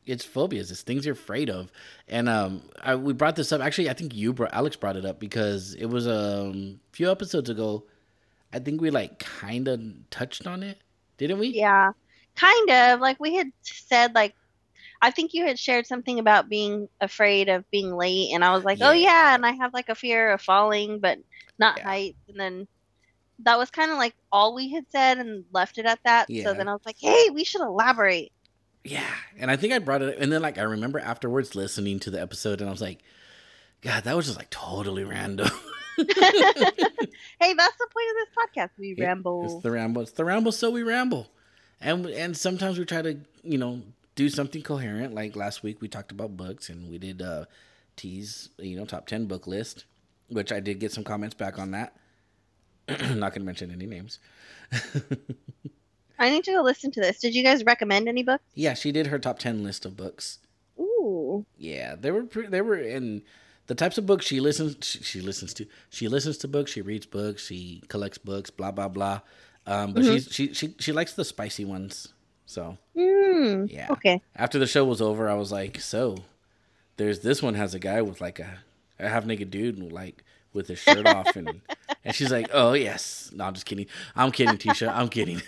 it's 0.07 0.25
phobias. 0.25 0.71
It's 0.71 0.83
things 0.83 1.05
you're 1.05 1.13
afraid 1.13 1.51
of. 1.51 1.71
And 2.09 2.29
um 2.29 2.63
I, 2.83 2.95
we 2.95 3.13
brought 3.13 3.37
this 3.37 3.53
up 3.53 3.61
actually 3.61 3.91
I 3.91 3.93
think 3.93 4.15
you 4.15 4.33
brought 4.33 4.55
Alex 4.55 4.77
brought 4.77 4.97
it 4.97 5.05
up 5.05 5.21
because 5.21 5.75
it 5.75 5.87
was 5.87 6.07
um, 6.07 6.81
a 6.93 6.97
few 6.97 7.11
episodes 7.11 7.51
ago. 7.51 7.85
I 8.53 8.59
think 8.59 8.81
we 8.81 8.91
like 8.91 9.19
kind 9.19 9.69
of 9.69 9.81
touched 10.11 10.47
on 10.47 10.63
it. 10.63 10.79
Didn't 11.19 11.39
we? 11.39 11.49
Yeah, 11.49 11.93
kind 12.37 12.71
of. 12.71 13.01
Like 13.01 13.21
we 13.21 13.35
had 13.37 13.51
said, 13.63 14.15
like 14.15 14.35
I 15.01 15.11
think 15.11 15.35
you 15.35 15.45
had 15.47 15.59
shared 15.59 15.87
something 15.87 16.19
about 16.19 16.49
being 16.49 16.89
afraid 17.01 17.49
of 17.49 17.69
being 17.71 17.95
late, 17.95 18.31
and 18.35 18.45
I 18.45 18.55
was 18.55 18.65
like, 18.65 18.79
oh 18.81 18.93
Yeah. 18.93 19.29
yeah, 19.31 19.35
and 19.35 19.45
I 19.47 19.53
have 19.53 19.73
like 19.75 19.89
a 19.89 19.95
fear 19.95 20.31
of 20.33 20.41
falling, 20.43 20.99
but 21.01 21.19
not 21.59 21.79
Yeah. 21.79 21.85
heights. 21.85 22.19
And 22.29 22.39
then 22.39 22.69
that 23.41 23.59
was 23.59 23.71
kind 23.71 23.91
of 23.91 23.99
like 23.99 24.15
all 24.31 24.55
we 24.55 24.71
had 24.71 24.85
said, 24.91 25.19
and 25.19 25.45
left 25.53 25.79
it 25.79 25.87
at 25.87 25.99
that. 26.05 26.29
Yeah. 26.31 26.45
So 26.45 26.55
then 26.55 26.69
I 26.69 26.73
was 26.73 26.83
like, 26.87 26.99
hey, 26.99 27.31
we 27.33 27.45
should 27.45 27.61
elaborate. 27.63 28.33
Yeah, 28.85 29.07
and 29.39 29.49
I 29.51 29.57
think 29.57 29.73
I 29.73 29.79
brought 29.79 30.03
it, 30.03 30.19
and 30.19 30.33
then 30.33 30.43
like 30.43 30.59
I 30.59 30.63
remember 30.63 30.99
afterwards 30.99 31.55
listening 31.55 32.01
to 32.01 32.11
the 32.11 32.21
episode, 32.21 32.61
and 32.61 32.69
I 32.69 32.73
was 32.73 32.81
like, 32.81 32.99
God, 33.81 34.05
that 34.05 34.17
was 34.17 34.27
just 34.27 34.39
like 34.39 34.51
totally 34.51 35.05
random. 35.05 35.51
hey, 35.99 36.05
that's 37.55 37.77
the 37.77 37.89
point 37.93 38.09
of 38.11 38.17
this 38.17 38.29
podcast. 38.37 38.71
We 38.79 38.95
Yeah, 38.97 39.07
ramble. 39.07 39.45
It's 39.45 39.63
the 39.63 39.71
ramble. 39.71 40.03
It's 40.03 40.13
the 40.13 40.25
ramble. 40.25 40.53
So 40.53 40.71
we 40.71 40.83
ramble, 40.83 41.29
and 41.81 42.07
and 42.07 42.37
sometimes 42.37 42.79
we 42.79 42.85
try 42.85 43.03
to 43.03 43.19
you 43.43 43.59
know 43.59 43.83
do 44.15 44.29
something 44.29 44.63
coherent. 44.63 45.15
Like 45.15 45.37
last 45.37 45.63
week 45.63 45.81
we 45.81 45.89
talked 45.89 46.13
about 46.13 46.37
books 46.37 46.69
and 46.69 46.91
we 46.91 46.99
did 46.99 47.23
uh 47.23 47.45
tease 47.97 48.51
you 48.59 48.77
know 48.77 48.85
top 48.85 49.07
ten 49.07 49.27
book 49.27 49.47
list, 49.47 49.85
which 50.29 50.53
I 50.53 50.61
did 50.61 50.79
get 50.81 50.93
some 50.93 51.05
comments 51.05 51.35
back 51.35 51.59
on 51.59 51.73
that. 51.73 51.95
Not 52.89 53.35
gonna 53.35 53.45
mention 53.45 53.71
any 53.71 53.87
names. 53.87 54.19
I 56.19 56.31
need 56.31 56.45
to 56.45 56.53
go 56.53 56.63
listen 56.63 56.91
to 56.93 57.01
this. 57.01 57.19
Did 57.19 57.35
you 57.35 57.43
guys 57.43 57.65
recommend 57.65 58.09
any 58.09 58.23
books? 58.23 58.45
Yeah, 58.55 58.75
she 58.75 58.93
did 58.93 59.09
her 59.09 59.19
top 59.19 59.39
ten 59.39 59.63
list 59.65 59.85
of 59.85 59.97
books. 59.97 60.39
Ooh. 60.79 61.45
Yeah, 61.59 61.95
they 61.97 62.11
were 62.11 62.25
pre- 62.25 62.47
they 62.47 62.61
were 62.61 62.79
in 62.79 63.23
the 63.73 63.85
types 63.85 63.97
of 63.97 64.05
books 64.05 64.27
she 64.27 64.39
listens 64.39 64.77
she, 64.83 65.03
she 65.03 65.21
listens 65.23 65.55
to. 65.55 65.67
She 65.89 66.07
listens 66.07 66.37
to 66.39 66.49
books. 66.49 66.71
She 66.73 66.83
reads 66.83 67.07
books. 67.07 67.47
She 67.47 67.83
collects 67.89 68.19
books. 68.19 68.51
Blah 68.51 68.71
blah 68.71 68.89
blah. 68.89 69.21
Um, 69.67 69.95
but 69.95 70.03
Mhm. 70.03 70.13
she's 70.13 70.29
she 70.31 70.53
she 70.53 70.75
she 70.79 70.93
likes 70.93 71.15
the 71.15 71.25
spicy 71.25 71.65
ones. 71.65 72.09
So 72.45 72.77
Hmm. 72.95 73.65
Yeah. 73.71 73.87
Okay. 73.91 74.21
after 74.37 74.59
the 74.59 74.67
show 74.67 74.85
was 74.85 75.01
over, 75.01 75.27
I 75.31 75.35
was 75.35 75.51
like, 75.51 75.81
so 75.81 76.19
there's 76.99 77.21
this 77.21 77.43
one 77.43 77.55
has 77.55 77.73
a 77.75 77.79
guy 77.79 78.03
with 78.03 78.21
like 78.21 78.39
a, 78.41 78.59
a 78.99 79.09
half 79.09 79.25
naked 79.25 79.51
dude 79.51 79.79
like 79.91 80.23
with 80.53 80.69
his 80.69 80.79
shirt 80.79 81.07
off 81.07 81.35
and 81.35 81.63
and 82.05 82.15
she's 82.15 82.31
like, 82.31 82.49
oh 82.53 82.75
yes, 82.75 83.31
no, 83.35 83.45
I'm 83.45 83.55
just 83.55 83.65
kidding. 83.65 83.87
I'm 84.15 84.33
kidding, 84.33 84.59
Tisha. 84.59 84.93
I'm 84.95 85.09
kidding. 85.09 85.41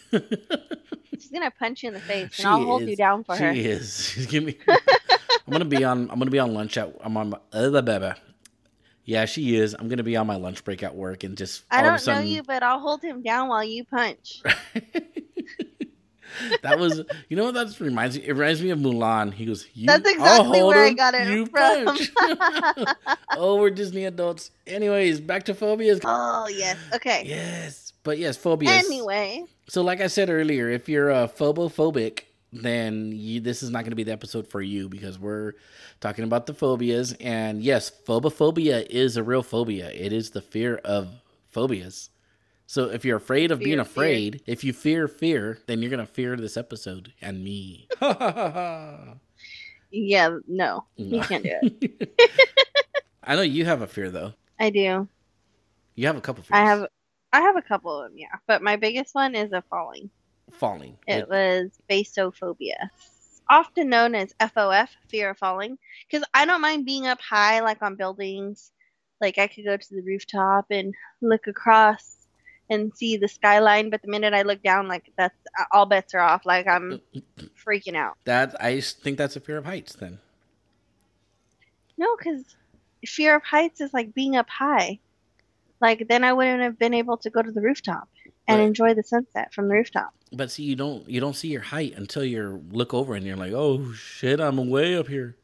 She's 1.13 1.31
gonna 1.31 1.51
punch 1.51 1.83
you 1.83 1.89
in 1.89 1.95
the 1.95 2.01
face, 2.01 2.33
She 2.33 2.43
and 2.43 2.53
I'll 2.53 2.65
hold 2.65 2.89
you 2.89 2.97
down 2.97 3.23
for 3.25 3.37
her. 3.37 3.55
she 3.55 3.65
is. 3.67 4.09
She's 4.15 4.27
giving 4.27 4.47
me. 4.47 4.57
I'm 5.47 5.53
gonna 5.53 5.65
be 5.65 5.85
on. 5.85 6.11
I'm 6.11 6.19
gonna 6.19 6.31
be 6.31 6.39
on 6.39 6.55
lunch 6.55 6.77
at. 6.77 6.95
I'm 7.03 7.17
on. 7.17 7.31
My, 7.31 7.39
uh, 7.53 7.71
blah, 7.71 7.83
blah, 7.83 7.99
blah. 7.99 8.15
Yeah, 9.05 9.27
she 9.27 9.57
is. 9.57 9.75
I'm 9.79 9.89
gonna 9.89 10.03
be 10.03 10.17
on 10.17 10.27
my 10.27 10.37
lunch 10.37 10.65
break 10.65 10.83
at 10.83 10.95
work 10.95 11.25
and 11.25 11.37
just. 11.37 11.65
I 11.71 11.87
all 11.87 11.95
of 11.95 12.03
a 12.03 12.05
don't 12.05 12.15
know 12.17 12.21
you, 12.23 12.43
but 12.43 12.63
I'll 12.63 12.81
hold 12.81 13.03
him 13.03 13.23
down 13.23 13.49
while 13.49 13.63
you 13.63 13.85
punch. 13.85 14.43
that 16.63 16.79
was. 16.79 17.03
You 17.29 17.37
know 17.37 17.45
what 17.45 17.55
that 17.55 17.79
reminds 17.79 18.17
me? 18.17 18.25
It 18.25 18.33
reminds 18.33 18.63
me 18.63 18.71
of 18.71 18.79
Mulan. 18.79 19.35
He 19.35 19.45
goes. 19.45 19.67
You, 19.75 19.87
That's 19.87 20.09
exactly 20.09 20.63
where 20.63 20.87
I 20.87 20.93
got 20.95 21.15
it 21.15 21.29
you 21.29 21.45
from. 21.45 21.85
punch. 21.85 22.11
oh, 23.37 23.57
we're 23.57 23.71
Disney 23.71 24.07
adults. 24.07 24.51
Anyways, 24.67 25.21
back 25.21 25.45
to 25.45 25.55
phobias. 25.55 26.01
oh 26.05 26.49
yes. 26.49 26.79
Okay. 26.95 27.25
Yes, 27.27 27.93
but 28.03 28.17
yes, 28.17 28.39
phobias. 28.39 28.87
Anyway, 28.87 29.45
So, 29.69 29.83
like 29.83 30.01
I 30.01 30.07
said 30.07 30.31
earlier, 30.31 30.71
if 30.71 30.89
you're 30.89 31.11
a 31.11 31.29
phobophobic, 31.29 32.21
then 32.63 33.13
you, 33.13 33.41
this 33.41 33.63
is 33.63 33.71
not 33.71 33.81
going 33.81 33.91
to 33.91 33.97
be 33.97 34.05
the 34.05 34.13
episode 34.13 34.47
for 34.49 34.63
you 34.63 34.89
because 34.89 35.19
we're 35.19 35.53
talking 36.01 36.25
about 36.25 36.47
the 36.47 36.55
phobias. 36.55 37.13
And 37.21 37.63
yes, 37.63 37.91
phobophobia 37.91 38.87
is 38.89 39.17
a 39.17 39.23
real 39.23 39.43
phobia. 39.43 39.91
It 39.91 40.13
is 40.13 40.31
the 40.31 40.41
fear 40.41 40.77
of 40.85 41.09
phobias. 41.51 42.11
So, 42.67 42.89
if 42.91 43.05
you're 43.05 43.19
afraid 43.19 43.51
of 43.51 43.59
being 43.59 43.77
Fear, 43.77 43.85
fear. 43.85 43.93
afraid, 44.05 44.43
if 44.47 44.65
you 44.65 44.73
fear 44.73 45.07
fear, 45.07 45.59
then 45.67 45.83
you're 45.83 45.91
going 45.91 46.01
to 46.05 46.11
fear 46.11 46.35
this 46.37 46.57
episode 46.57 47.13
and 47.21 47.45
me. 47.45 47.89
yeah, 49.91 50.39
no, 50.49 50.85
you 50.97 51.21
can't 51.21 51.45
do 51.45 51.51
it. 51.63 52.11
I 53.25 53.37
know 53.37 53.43
you 53.43 53.65
have 53.67 53.83
a 53.83 53.87
fear 53.87 54.11
though. 54.11 54.33
I 54.59 54.71
do. 54.71 55.09
You 55.95 56.07
have 56.07 56.17
a 56.17 56.21
couple 56.23 56.43
fears. 56.43 56.59
I 56.59 56.65
have. 56.65 56.87
I 57.33 57.41
have 57.41 57.57
a 57.57 57.63
couple 57.63 58.01
of 58.01 58.09
them, 58.11 58.19
yeah, 58.19 58.37
but 58.47 58.63
my 58.63 58.77
biggest 58.77 59.15
one 59.15 59.35
is 59.35 59.53
a 59.53 59.63
falling. 59.69 60.09
Falling. 60.53 60.97
It 61.07 61.29
was 61.29 61.71
basophobia, 61.91 62.89
often 63.49 63.89
known 63.89 64.15
as 64.15 64.35
FOF, 64.41 64.89
fear 65.09 65.31
of 65.31 65.39
falling. 65.39 65.79
Because 66.09 66.27
I 66.35 66.47
don't 66.47 66.61
mind 66.61 66.87
being 66.87 67.07
up 67.07 67.21
high, 67.21 67.61
like 67.61 67.83
on 67.83 67.97
buildings. 67.97 68.73
Like 69.21 69.39
I 69.39 69.47
could 69.47 69.65
go 69.65 69.77
to 69.77 69.95
the 69.95 70.03
rooftop 70.03 70.67
and 70.71 70.95
look 71.21 71.47
across 71.47 72.15
and 72.71 72.93
see 72.95 73.17
the 73.17 73.29
skyline, 73.29 73.91
but 73.91 74.03
the 74.03 74.09
minute 74.09 74.35
I 74.35 74.43
look 74.43 74.63
down, 74.63 74.89
like 74.89 75.13
that's 75.17 75.37
all 75.73 75.87
bets 75.87 76.15
are 76.15 76.21
off. 76.21 76.47
Like 76.47 76.67
I'm 76.67 77.01
freaking 77.67 77.97
out. 77.97 78.17
That 78.25 78.55
I 78.61 78.81
think 78.81 79.19
that's 79.19 79.37
a 79.37 79.41
fear 79.41 79.59
of 79.59 79.65
heights. 79.65 79.95
Then 79.95 80.19
No, 81.97 82.17
because 82.17 82.57
fear 83.07 83.37
of 83.37 83.43
heights 83.43 83.81
is 83.81 83.93
like 83.93 84.15
being 84.15 84.37
up 84.37 84.49
high. 84.49 84.99
Like 85.81 86.07
then 86.09 86.25
I 86.25 86.33
wouldn't 86.33 86.63
have 86.63 86.79
been 86.79 86.95
able 86.95 87.19
to 87.19 87.31
go 87.31 87.43
to 87.43 87.53
the 87.53 87.61
rooftop 87.61 88.09
and 88.49 88.59
Right. 88.61 88.67
enjoy 88.67 88.95
the 88.95 89.03
sunset 89.03 89.53
from 89.55 89.69
the 89.69 89.75
rooftop. 89.75 90.13
But 90.33 90.51
see, 90.51 90.65
you 90.65 90.77
don't 90.77 91.09
you 91.09 91.21
don't 91.21 91.35
see 91.37 91.49
your 91.49 91.63
height 91.63 91.95
until 91.97 92.25
you 92.25 92.63
look 92.71 92.93
over 92.93 93.15
and 93.15 93.25
you're 93.27 93.37
like, 93.37 93.53
oh 93.53 93.93
shit, 93.93 94.41
I'm 94.41 94.69
way 94.69 94.97
up 94.97 95.09
here. 95.09 95.37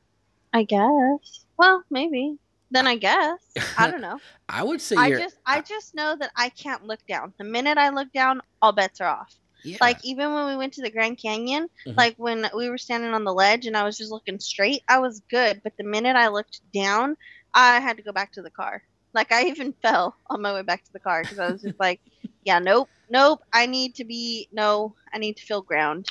I 0.52 0.64
guess. 0.64 1.44
Well, 1.56 1.82
maybe. 1.90 2.36
Then 2.72 2.86
I 2.86 2.96
guess. 2.96 3.38
I 3.78 3.90
don't 3.90 4.00
know. 4.00 4.18
I 4.48 4.62
would 4.62 4.80
say 4.80 4.96
I 4.96 5.10
just 5.10 5.36
I 5.46 5.60
just 5.60 5.94
know 5.94 6.16
that 6.18 6.30
I 6.36 6.48
can't 6.50 6.84
look 6.84 7.00
down. 7.08 7.32
The 7.38 7.44
minute 7.44 7.78
I 7.78 7.90
look 7.90 8.12
down, 8.12 8.40
all 8.60 8.72
bets 8.72 9.00
are 9.00 9.08
off. 9.08 9.32
yeah. 9.64 9.76
Like 9.80 9.98
even 10.04 10.32
when 10.34 10.46
we 10.48 10.56
went 10.56 10.72
to 10.74 10.82
the 10.82 10.90
Grand 10.90 11.18
Canyon, 11.18 11.68
Mhm. 11.86 11.96
like 11.96 12.14
when 12.16 12.48
we 12.56 12.68
were 12.68 12.78
standing 12.78 13.12
on 13.12 13.24
the 13.24 13.32
ledge 13.34 13.66
and 13.66 13.76
I 13.76 13.84
was 13.84 13.96
just 13.96 14.10
looking 14.10 14.38
straight, 14.40 14.82
I 14.88 14.98
was 14.98 15.22
good. 15.30 15.60
But 15.62 15.74
the 15.78 15.84
minute 15.84 16.16
I 16.16 16.28
looked 16.28 16.60
down, 16.72 17.16
I 17.54 17.78
had 17.80 17.96
to 17.98 18.02
go 18.02 18.12
back 18.12 18.32
to 18.32 18.42
the 18.42 18.50
car. 18.50 18.82
Like 19.14 19.30
I 19.32 19.44
even 19.46 19.72
fell 19.82 20.16
on 20.28 20.42
my 20.42 20.52
way 20.54 20.62
back 20.62 20.82
to 20.84 20.92
the 20.92 21.00
car 21.00 21.22
because 21.22 21.38
I 21.38 21.50
was 21.52 21.62
just 21.62 21.78
like, 21.78 22.00
yeah, 22.44 22.58
nope, 22.58 22.88
nope. 23.08 23.42
I 23.52 23.66
need 23.66 23.94
to 23.96 24.04
be 24.04 24.48
no. 24.52 24.94
I 25.12 25.18
need 25.18 25.36
to 25.36 25.44
feel 25.44 25.62
ground. 25.62 26.10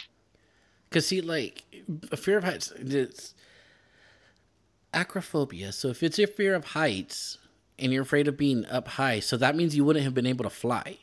Because 0.89 1.07
see, 1.07 1.21
like 1.21 1.63
a 2.12 2.17
fear 2.17 2.38
of 2.38 2.43
heights, 2.43 2.71
it's 2.75 3.36
acrophobia. 4.93 5.71
So 5.71 5.89
if 5.89 6.01
it's 6.01 6.17
your 6.17 6.27
fear 6.27 6.55
of 6.55 6.65
heights 6.65 7.38
and 7.77 7.91
you're 7.93 8.03
afraid 8.03 8.27
of 8.27 8.38
being 8.38 8.65
up 8.65 8.88
high, 8.88 9.19
so 9.19 9.38
that 9.38 9.55
means 9.55 9.75
you 9.75 9.86
wouldn't 9.86 10.05
have 10.05 10.13
been 10.13 10.25
able 10.25 10.43
to 10.43 10.50
fly. 10.50 10.98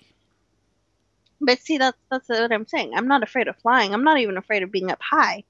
But 1.40 1.60
see, 1.60 1.78
that's 1.78 1.98
that's 2.10 2.28
what 2.28 2.52
I'm 2.52 2.66
saying. 2.66 2.92
I'm 2.94 3.08
not 3.08 3.22
afraid 3.22 3.48
of 3.48 3.56
flying. 3.58 3.92
I'm 3.92 4.04
not 4.04 4.18
even 4.18 4.36
afraid 4.36 4.62
of 4.62 4.72
being 4.72 4.90
up 4.90 5.00
high. 5.02 5.44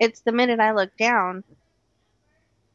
It's 0.00 0.20
the 0.20 0.32
minute 0.32 0.60
I 0.60 0.72
look 0.72 0.96
down 0.96 1.44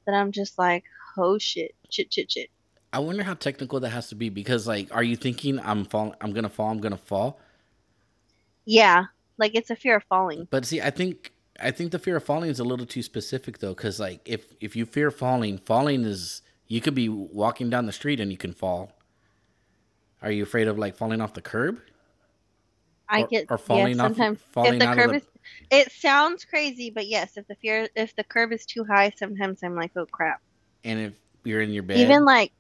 that 0.05 0.15
I'm 0.15 0.31
just 0.31 0.57
like, 0.57 0.83
oh 1.17 1.37
shit, 1.37 1.75
shit, 1.89 2.13
shit, 2.13 2.31
shit. 2.31 2.49
I 2.93 2.99
wonder 2.99 3.23
how 3.23 3.33
technical 3.35 3.79
that 3.79 3.89
has 3.89 4.09
to 4.09 4.15
be 4.15 4.29
because, 4.29 4.67
like, 4.67 4.93
are 4.93 5.03
you 5.03 5.15
thinking 5.15 5.59
I'm 5.59 5.85
fall, 5.85 6.13
I'm 6.21 6.33
gonna 6.33 6.49
fall, 6.49 6.69
I'm 6.71 6.79
gonna 6.81 6.97
fall? 6.97 7.39
Yeah, 8.65 9.05
like 9.37 9.55
it's 9.55 9.69
a 9.69 9.75
fear 9.75 9.95
of 9.97 10.03
falling. 10.03 10.47
But 10.51 10.65
see, 10.65 10.81
I 10.81 10.89
think 10.89 11.31
I 11.59 11.71
think 11.71 11.91
the 11.91 11.99
fear 11.99 12.17
of 12.17 12.23
falling 12.23 12.49
is 12.49 12.59
a 12.59 12.63
little 12.63 12.85
too 12.85 13.01
specific 13.03 13.59
though, 13.59 13.73
because 13.73 13.99
like 13.99 14.19
if 14.25 14.53
if 14.59 14.75
you 14.75 14.85
fear 14.85 15.09
falling, 15.11 15.57
falling 15.57 16.03
is 16.03 16.41
you 16.67 16.81
could 16.81 16.95
be 16.95 17.09
walking 17.09 17.69
down 17.69 17.85
the 17.85 17.91
street 17.91 18.19
and 18.19 18.31
you 18.31 18.37
can 18.37 18.53
fall. 18.53 18.91
Are 20.21 20.31
you 20.31 20.43
afraid 20.43 20.67
of 20.67 20.77
like 20.77 20.95
falling 20.95 21.21
off 21.21 21.33
the 21.33 21.41
curb? 21.41 21.79
I 23.09 23.21
Or- 23.23 23.27
get 23.27 23.45
or 23.49 23.57
falling 23.57 23.97
yeah, 23.97 24.03
off- 24.03 24.09
sometimes 24.15 24.39
falling 24.51 24.73
if 24.75 24.79
the 24.79 24.85
out 24.87 24.97
of 24.97 25.03
curb 25.03 25.11
the- 25.11 25.17
is 25.17 25.23
it 25.69 25.91
sounds 25.91 26.45
crazy, 26.45 26.89
but 26.91 27.07
yes, 27.07 27.37
if 27.37 27.47
the 27.47 27.55
fear 27.55 27.87
if 27.95 28.15
the 28.15 28.23
curb 28.23 28.51
is 28.51 28.65
too 28.65 28.83
high, 28.83 29.11
sometimes 29.17 29.63
I'm 29.63 29.75
like, 29.75 29.91
oh 29.95 30.05
crap. 30.05 30.41
And 30.83 30.99
if 30.99 31.13
you're 31.43 31.61
in 31.61 31.71
your 31.71 31.83
bed, 31.83 31.97
Even 31.97 32.25
like 32.25 32.51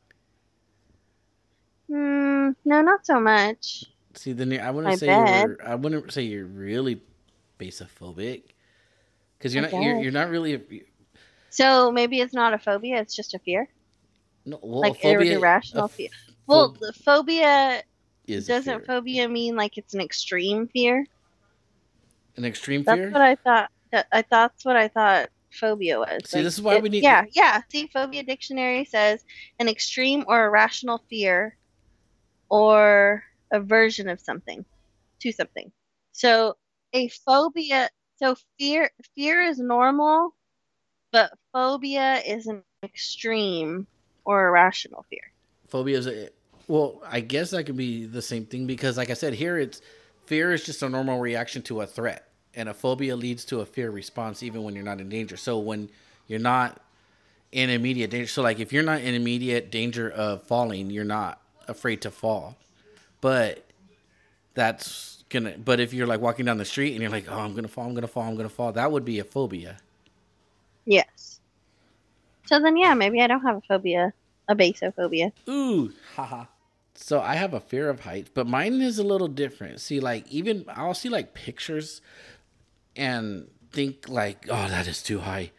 Hmm, 1.91 2.51
no, 2.63 2.81
not 2.81 3.05
so 3.05 3.19
much. 3.19 3.83
see, 4.15 4.31
then 4.31 4.53
I 4.61 4.71
wouldn't 4.71 4.93
my 4.93 4.95
say 4.95 5.07
you're 5.07 5.57
I 5.65 5.75
wouldn't 5.75 6.13
say 6.13 6.21
you're 6.21 6.45
really 6.45 7.01
basophobic 7.59 8.43
because 9.37 9.53
you're 9.53 9.65
I 9.65 9.69
not 9.71 9.83
you're, 9.83 10.01
you're 10.03 10.11
not 10.13 10.29
really 10.29 10.85
So 11.49 11.91
maybe 11.91 12.21
it's 12.21 12.33
not 12.33 12.53
a 12.53 12.59
phobia, 12.59 13.01
it's 13.01 13.13
just 13.13 13.33
a 13.33 13.39
fear. 13.39 13.67
no 14.45 14.57
well, 14.63 14.79
Like 14.79 14.93
a 14.99 15.01
phobia, 15.17 15.37
irrational 15.37 15.85
a 15.85 15.87
fear. 15.89 16.09
Well, 16.47 16.77
phobia 17.03 17.83
is 18.25 18.47
doesn't 18.47 18.85
phobia 18.85 19.27
mean 19.27 19.57
like 19.57 19.77
it's 19.77 19.93
an 19.93 19.99
extreme 19.99 20.67
fear? 20.69 21.05
an 22.37 22.45
extreme 22.45 22.83
That's 22.83 22.97
fear. 23.01 23.11
what 23.11 23.21
I 23.21 23.35
thought. 23.35 23.69
That 23.91 24.07
I 24.13 24.23
that's 24.31 24.63
what 24.63 24.77
I 24.77 24.87
thought 24.87 25.27
phobia 25.51 25.99
was. 25.99 26.21
See, 26.23 26.41
this 26.41 26.53
is 26.57 26.61
why 26.61 26.79
we 26.79 26.87
need- 26.87 27.03
Yeah, 27.03 27.25
yeah. 27.33 27.61
See, 27.69 27.87
phobia 27.87 28.23
dictionary 28.23 28.85
says 28.85 29.25
an 29.59 29.67
extreme 29.67 30.23
or 30.25 30.45
irrational 30.45 31.03
fear, 31.09 31.57
or 32.51 33.23
aversion 33.53 34.09
of 34.09 34.21
something, 34.21 34.65
to 35.21 35.33
something. 35.33 35.73
So 36.13 36.57
a 36.93 37.09
phobia. 37.09 37.89
So 38.17 38.37
fear, 38.59 38.91
fear 39.15 39.43
is 39.43 39.59
normal, 39.59 40.35
but 41.11 41.31
phobia 41.53 42.21
is 42.27 42.47
an 42.47 42.63
extreme 42.83 43.87
or 44.25 44.47
irrational 44.49 45.05
fear. 45.09 45.21
phobia 45.69 45.97
is 45.97 46.07
a, 46.07 46.29
well 46.67 47.01
i 47.07 47.19
guess 47.21 47.51
that 47.51 47.65
could 47.65 47.77
be 47.77 48.05
the 48.05 48.21
same 48.21 48.45
thing 48.45 48.67
because 48.67 48.97
like 48.97 49.09
i 49.09 49.15
said 49.15 49.33
here 49.33 49.57
it's 49.57 49.81
fear 50.27 50.53
is 50.53 50.63
just 50.65 50.83
a 50.83 50.89
normal 50.89 51.19
reaction 51.19 51.61
to 51.63 51.81
a 51.81 51.87
threat 51.87 52.29
and 52.55 52.69
a 52.69 52.73
phobia 52.73 53.15
leads 53.15 53.45
to 53.45 53.61
a 53.61 53.65
fear 53.65 53.91
response 53.91 54.43
even 54.43 54.63
when 54.63 54.75
you're 54.75 54.85
not 54.85 55.01
in 55.01 55.09
danger 55.09 55.37
so 55.37 55.59
when 55.59 55.89
you're 56.27 56.39
not 56.39 56.81
in 57.51 57.69
immediate 57.69 58.11
danger 58.11 58.27
so 58.27 58.43
like 58.43 58.59
if 58.59 58.73
you're 58.73 58.83
not 58.83 59.01
in 59.01 59.15
immediate 59.15 59.71
danger 59.71 60.09
of 60.09 60.43
falling 60.43 60.91
you're 60.91 61.03
not 61.05 61.40
afraid 61.71 62.01
to 62.01 62.11
fall 62.11 62.55
but 63.21 63.65
that's 64.53 65.23
gonna 65.29 65.55
but 65.57 65.79
if 65.79 65.93
you're 65.93 66.07
like 66.07 66.21
walking 66.21 66.45
down 66.45 66.57
the 66.57 66.65
street 66.65 66.91
and 66.91 67.01
you're 67.01 67.09
like 67.11 67.25
oh 67.29 67.39
i'm 67.39 67.55
gonna 67.55 67.67
fall 67.67 67.85
i'm 67.85 67.95
gonna 67.95 68.07
fall 68.07 68.23
i'm 68.23 68.35
gonna 68.35 68.49
fall 68.49 68.71
that 68.71 68.91
would 68.91 69.05
be 69.05 69.19
a 69.19 69.23
phobia 69.23 69.77
Yes. 70.85 71.39
So 72.45 72.59
then, 72.59 72.75
yeah, 72.77 72.93
maybe 72.93 73.21
I 73.21 73.27
don't 73.27 73.41
have 73.41 73.57
a 73.57 73.61
phobia. 73.61 74.13
a 74.47 74.55
basophobia. 74.55 75.31
Ooh, 75.47 75.93
haha. 76.15 76.45
So 76.95 77.21
I 77.21 77.35
have 77.35 77.53
a 77.53 77.59
fear 77.59 77.89
of 77.89 78.01
heights, 78.01 78.29
but 78.33 78.47
mine 78.47 78.81
is 78.81 78.99
a 78.99 79.03
little 79.03 79.27
different. 79.27 79.79
See, 79.79 79.99
like 79.99 80.27
even 80.29 80.65
I'll 80.67 80.93
see 80.93 81.09
like 81.09 81.33
pictures 81.33 82.01
and 82.95 83.47
think 83.71 84.09
like, 84.09 84.45
oh, 84.49 84.67
that 84.67 84.87
is 84.87 85.01
too 85.01 85.19
high. 85.19 85.51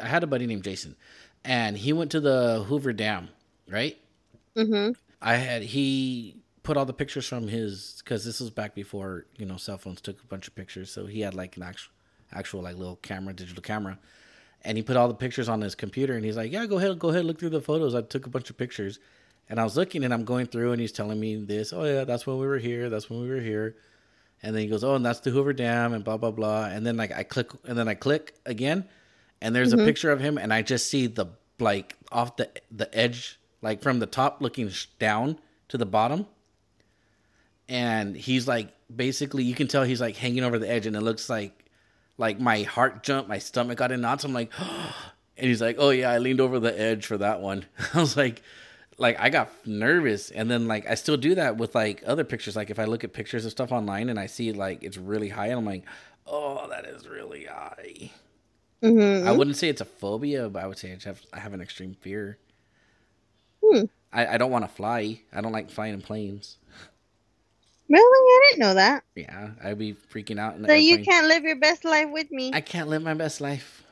I 0.00 0.06
had 0.06 0.22
a 0.22 0.26
buddy 0.26 0.46
named 0.46 0.64
Jason, 0.64 0.96
and 1.44 1.78
he 1.78 1.92
went 1.92 2.10
to 2.12 2.20
the 2.20 2.64
Hoover 2.68 2.92
Dam, 2.92 3.30
right? 3.68 3.98
Mm-hmm. 4.56 4.92
I 5.24 5.36
had 5.36 5.62
he 5.62 6.36
put 6.62 6.76
all 6.76 6.84
the 6.84 6.92
pictures 6.92 7.26
from 7.26 7.48
his 7.48 8.02
because 8.04 8.24
this 8.24 8.40
was 8.40 8.50
back 8.50 8.74
before 8.74 9.24
you 9.38 9.46
know 9.46 9.56
cell 9.56 9.78
phones 9.78 10.00
took 10.00 10.22
a 10.22 10.26
bunch 10.26 10.46
of 10.46 10.54
pictures, 10.54 10.90
so 10.92 11.06
he 11.06 11.20
had 11.22 11.34
like 11.34 11.56
an 11.56 11.62
actual 11.62 11.92
actual 12.32 12.62
like 12.62 12.76
little 12.76 12.96
camera, 12.96 13.32
digital 13.32 13.62
camera, 13.62 13.98
and 14.62 14.76
he 14.76 14.82
put 14.82 14.96
all 14.96 15.08
the 15.08 15.14
pictures 15.14 15.48
on 15.48 15.60
his 15.62 15.74
computer, 15.74 16.14
and 16.14 16.24
he's 16.24 16.36
like, 16.36 16.52
yeah, 16.52 16.66
go 16.66 16.76
ahead, 16.76 16.98
go 16.98 17.08
ahead, 17.08 17.24
look 17.24 17.38
through 17.40 17.50
the 17.50 17.60
photos. 17.60 17.94
I 17.94 18.02
took 18.02 18.26
a 18.26 18.30
bunch 18.30 18.50
of 18.50 18.58
pictures, 18.58 18.98
and 19.48 19.58
I 19.58 19.64
was 19.64 19.76
looking, 19.76 20.04
and 20.04 20.12
I'm 20.12 20.24
going 20.24 20.46
through, 20.46 20.72
and 20.72 20.80
he's 20.80 20.92
telling 20.92 21.18
me 21.18 21.36
this, 21.36 21.72
oh 21.72 21.84
yeah, 21.84 22.04
that's 22.04 22.26
when 22.26 22.38
we 22.38 22.46
were 22.46 22.58
here, 22.58 22.90
that's 22.90 23.08
when 23.08 23.22
we 23.22 23.28
were 23.28 23.40
here. 23.40 23.76
And 24.42 24.54
then 24.54 24.62
he 24.62 24.68
goes, 24.68 24.84
"Oh, 24.84 24.94
and 24.94 25.06
that's 25.06 25.20
the 25.20 25.30
Hoover 25.30 25.54
Dam, 25.54 25.94
and 25.94 26.04
blah 26.04 26.18
blah 26.18 26.32
blah." 26.32 26.66
And 26.66 26.84
then 26.84 26.98
like 26.98 27.12
I 27.12 27.22
click, 27.22 27.50
and 27.64 27.78
then 27.78 27.88
I 27.88 27.94
click 27.94 28.34
again, 28.44 28.86
and 29.40 29.54
there's 29.56 29.72
Mhm. 29.72 29.80
a 29.80 29.84
picture 29.86 30.10
of 30.10 30.20
him, 30.20 30.36
and 30.36 30.52
I 30.52 30.60
just 30.60 30.90
see 30.90 31.06
the 31.06 31.26
like 31.58 31.96
off 32.12 32.36
the 32.36 32.50
the 32.70 32.94
edge, 32.94 33.38
like 33.64 33.82
from 33.82 33.98
the 33.98 34.06
top 34.06 34.40
looking 34.40 34.70
down 34.98 35.38
to 35.68 35.78
the 35.78 35.86
bottom, 35.86 36.26
and 37.68 38.14
he's 38.14 38.46
like 38.46 38.68
basically 38.94 39.42
you 39.42 39.54
can 39.54 39.66
tell 39.66 39.82
he's 39.82 40.00
like 40.00 40.16
hanging 40.16 40.44
over 40.44 40.58
the 40.58 40.70
edge, 40.70 40.86
and 40.86 40.94
it 40.94 41.00
looks 41.00 41.28
like 41.30 41.64
like 42.18 42.38
my 42.38 42.62
heart 42.62 43.02
jumped, 43.02 43.28
my 43.28 43.38
stomach 43.38 43.78
got 43.78 43.90
in 43.90 44.02
knots. 44.02 44.22
I'm 44.22 44.34
like, 44.34 44.52
and 45.36 45.48
he's 45.48 45.62
like, 45.62 45.76
"Oh 45.78 45.90
yeah, 45.90 46.10
I 46.10 46.18
leaned 46.18 46.40
over 46.40 46.60
the 46.60 46.78
edge 46.78 47.06
for 47.06 47.16
that 47.18 47.40
one." 47.40 47.64
I 47.94 47.98
was 47.98 48.16
like. 48.16 48.42
Like 48.96 49.18
I 49.18 49.28
got 49.28 49.50
nervous, 49.66 50.30
and 50.30 50.48
then 50.48 50.68
like 50.68 50.88
I 50.88 50.94
still 50.94 51.16
do 51.16 51.34
that 51.34 51.56
with 51.56 51.74
like 51.74 52.04
other 52.06 52.22
pictures. 52.22 52.54
Like 52.54 52.70
if 52.70 52.78
I 52.78 52.84
look 52.84 53.02
at 53.02 53.12
pictures 53.12 53.44
of 53.44 53.50
stuff 53.50 53.72
online 53.72 54.08
and 54.08 54.20
I 54.20 54.26
see 54.26 54.52
like 54.52 54.84
it's 54.84 54.96
really 54.96 55.30
high, 55.30 55.48
and 55.48 55.58
I'm 55.58 55.64
like, 55.64 55.82
"Oh, 56.28 56.68
that 56.68 56.84
is 56.84 57.08
really 57.08 57.46
high." 57.46 58.12
Mm-hmm. 58.84 59.26
I 59.26 59.32
wouldn't 59.32 59.56
say 59.56 59.68
it's 59.68 59.80
a 59.80 59.84
phobia, 59.84 60.48
but 60.48 60.62
I 60.62 60.68
would 60.68 60.78
say 60.78 60.92
I 60.92 60.98
have 61.08 61.20
I 61.32 61.40
have 61.40 61.54
an 61.54 61.60
extreme 61.60 61.94
fear. 61.94 62.38
Hmm. 63.72 63.84
I, 64.12 64.26
I 64.34 64.38
don't 64.38 64.50
want 64.50 64.64
to 64.64 64.70
fly. 64.74 65.20
I 65.32 65.40
don't 65.40 65.52
like 65.52 65.70
flying 65.70 65.94
in 65.94 66.02
planes. 66.02 66.58
Really? 67.88 68.00
I 68.02 68.48
didn't 68.48 68.60
know 68.60 68.74
that. 68.74 69.04
Yeah, 69.14 69.50
I'd 69.62 69.78
be 69.78 69.94
freaking 70.12 70.38
out 70.38 70.56
in 70.56 70.62
the 70.62 70.68
So 70.68 70.74
you 70.74 71.04
can't 71.04 71.26
live 71.26 71.44
your 71.44 71.56
best 71.58 71.84
life 71.84 72.08
with 72.10 72.30
me. 72.30 72.50
I 72.54 72.60
can't 72.60 72.88
live 72.88 73.02
my 73.02 73.14
best 73.14 73.40
life. 73.40 73.84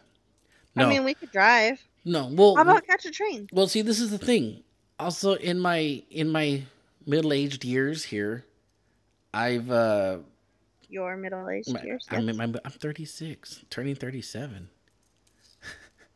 I 0.76 0.86
mean, 0.86 1.04
we 1.04 1.14
could 1.14 1.30
drive. 1.30 1.78
no. 2.04 2.28
Well, 2.32 2.56
How 2.56 2.62
about 2.62 2.86
catch 2.86 3.04
a 3.04 3.10
train? 3.10 3.48
well, 3.52 3.66
see, 3.68 3.82
this 3.82 4.00
is 4.00 4.10
the 4.10 4.18
thing. 4.18 4.62
Also, 4.98 5.34
in 5.34 5.58
my 5.58 6.02
in 6.10 6.30
my 6.30 6.62
middle 7.06 7.32
aged 7.32 7.64
years 7.64 8.04
here, 8.04 8.44
I've 9.34 9.70
uh, 9.70 10.18
Your 10.88 11.16
middle-aged 11.16 11.68
years. 11.84 12.06
I'm, 12.10 12.28
I'm 12.28 12.56
I'm 12.64 12.70
36, 12.70 13.64
turning 13.68 13.94
37. 13.94 14.68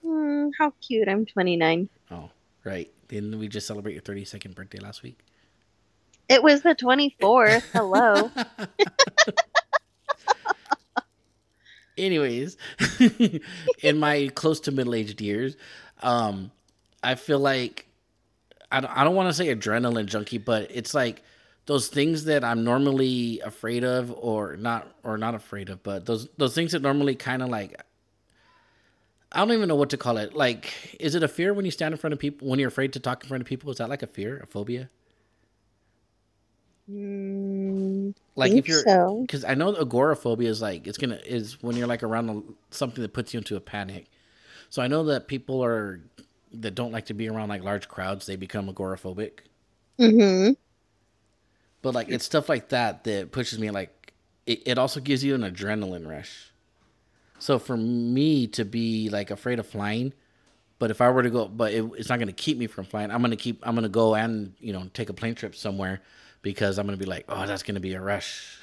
Hmm, 0.03 0.49
how 0.59 0.73
cute! 0.81 1.09
I'm 1.09 1.27
29. 1.27 1.89
Oh, 2.13 2.31
right. 2.65 2.91
Didn't 3.09 3.39
we 3.39 3.49
just 3.49 3.67
celebrate 3.67 3.93
your 3.93 4.03
32nd 4.03 4.55
birthday 4.55 4.79
last 4.79 5.03
week? 5.03 5.19
It 6.29 6.43
was 6.43 6.63
the 6.63 6.75
24th. 6.75 7.63
Hello. 7.73 8.31
Anyways, 11.99 12.59
in 13.83 13.99
my 13.99 14.29
close 14.35 14.61
to 14.61 14.73
middle 14.73 14.95
aged 14.95 15.21
years, 15.23 15.57
um, 16.03 16.51
I 17.03 17.15
feel 17.15 17.39
like 17.39 17.87
I 18.71 18.81
don't, 18.81 18.91
I 18.91 19.03
don't 19.03 19.15
want 19.15 19.31
to 19.31 19.35
say 19.35 19.47
adrenaline 19.55 20.05
junkie, 20.05 20.37
but 20.37 20.71
it's 20.71 20.93
like 20.93 21.23
those 21.65 21.89
things 21.89 22.25
that 22.25 22.45
I'm 22.45 22.65
normally 22.65 23.41
afraid 23.41 23.83
of, 23.83 24.13
or 24.13 24.57
not, 24.57 24.95
or 25.05 25.17
not 25.17 25.35
afraid 25.35 25.71
of, 25.71 25.83
but 25.83 26.05
those 26.05 26.29
those 26.37 26.55
things 26.55 26.73
that 26.73 26.83
normally 26.83 27.15
kind 27.15 27.43
of 27.43 27.49
like 27.49 27.81
I 29.33 29.41
don't 29.41 29.53
even 29.53 29.69
know 29.69 29.77
what 29.77 29.91
to 29.91 29.97
call 29.99 30.17
it. 30.19 30.35
Like, 30.35 30.97
is 31.01 31.15
it 31.15 31.23
a 31.23 31.29
fear 31.29 31.55
when 31.55 31.65
you 31.65 31.71
stand 31.71 31.93
in 31.93 31.99
front 31.99 32.15
of 32.15 32.19
people 32.21 32.49
when 32.49 32.59
you're 32.59 32.69
afraid 32.69 32.93
to 32.95 33.01
talk 33.01 33.23
in 33.25 33.29
front 33.29 33.43
of 33.43 33.47
people? 33.49 33.71
Is 33.71 33.79
that 33.79 33.89
like 33.89 34.03
a 34.03 34.07
fear, 34.07 34.39
a 34.39 34.47
phobia? 34.47 34.91
Hmm, 36.89 38.11
Like 38.37 38.55
if 38.57 38.69
you're 38.69 38.87
so. 38.87 39.27
because 39.27 39.45
I 39.45 39.55
know 39.55 39.75
agoraphobia 39.77 40.49
is 40.51 40.63
like 40.63 40.87
it's 40.87 40.99
gonna 40.99 41.21
is 41.27 41.63
when 41.63 41.77
you're 41.77 41.87
like 41.87 42.03
around 42.03 42.31
a, 42.31 42.43
something 42.75 43.03
that 43.03 43.13
puts 43.15 43.35
you 43.35 43.39
into 43.39 43.57
a 43.57 43.61
panic. 43.61 44.07
So 44.71 44.83
I 44.83 44.89
know 44.89 45.05
that 45.05 45.29
people 45.29 45.65
are 45.65 46.01
that 46.53 46.75
don't 46.75 46.93
like 46.93 47.07
to 47.07 47.15
be 47.15 47.29
around 47.29 47.49
like 47.51 47.63
large 47.65 47.89
crowds, 47.89 48.27
they 48.27 48.37
become 48.37 48.69
agoraphobic. 48.73 49.41
Mm-hmm. 50.01 50.53
But 51.83 51.95
like 51.95 52.09
it's 52.11 52.25
stuff 52.25 52.49
like 52.49 52.69
that 52.71 53.05
that 53.05 53.33
pushes 53.33 53.59
me 53.59 53.71
like 53.71 54.13
it, 54.47 54.63
it 54.67 54.79
also 54.79 55.01
gives 55.01 55.25
you 55.25 55.35
an 55.35 55.43
adrenaline 55.43 56.09
rush. 56.09 56.53
So 57.39 57.59
for 57.59 57.77
me 57.77 58.47
to 58.49 58.65
be 58.65 59.09
like 59.11 59.31
afraid 59.31 59.59
of 59.59 59.67
flying, 59.67 60.13
but 60.79 60.91
if 60.91 61.01
I 61.01 61.11
were 61.11 61.23
to 61.23 61.31
go, 61.31 61.49
but 61.49 61.73
it, 61.73 61.85
it's 61.97 62.09
not 62.09 62.19
going 62.19 62.29
to 62.29 62.33
keep 62.35 62.59
me 62.59 62.67
from 62.67 62.85
flying. 62.85 63.11
I'm 63.11 63.21
going 63.21 63.31
to 63.31 63.37
keep. 63.37 63.61
I'm 63.67 63.75
going 63.75 63.85
to 63.85 63.89
go 63.89 64.15
and 64.15 64.55
you 64.59 64.73
know 64.73 64.89
take 64.95 65.09
a 65.11 65.15
plane 65.15 65.35
trip 65.35 65.55
somewhere 65.55 66.01
because 66.43 66.79
I'm 66.79 66.87
going 66.87 66.99
to 66.99 67.03
be 67.05 67.09
like, 67.11 67.25
oh, 67.29 67.47
that's 67.47 67.63
going 67.63 67.75
to 67.75 67.81
be 67.81 67.95
a 67.95 68.01
rush. 68.01 68.59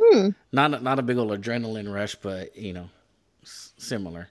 Hmm. 0.00 0.28
not 0.52 0.74
a, 0.74 0.80
not 0.80 0.98
a 0.98 1.02
big 1.02 1.18
old 1.18 1.30
adrenaline 1.30 1.92
rush, 1.92 2.14
but 2.16 2.56
you 2.56 2.72
know, 2.72 2.88
s- 3.42 3.72
similar. 3.78 4.28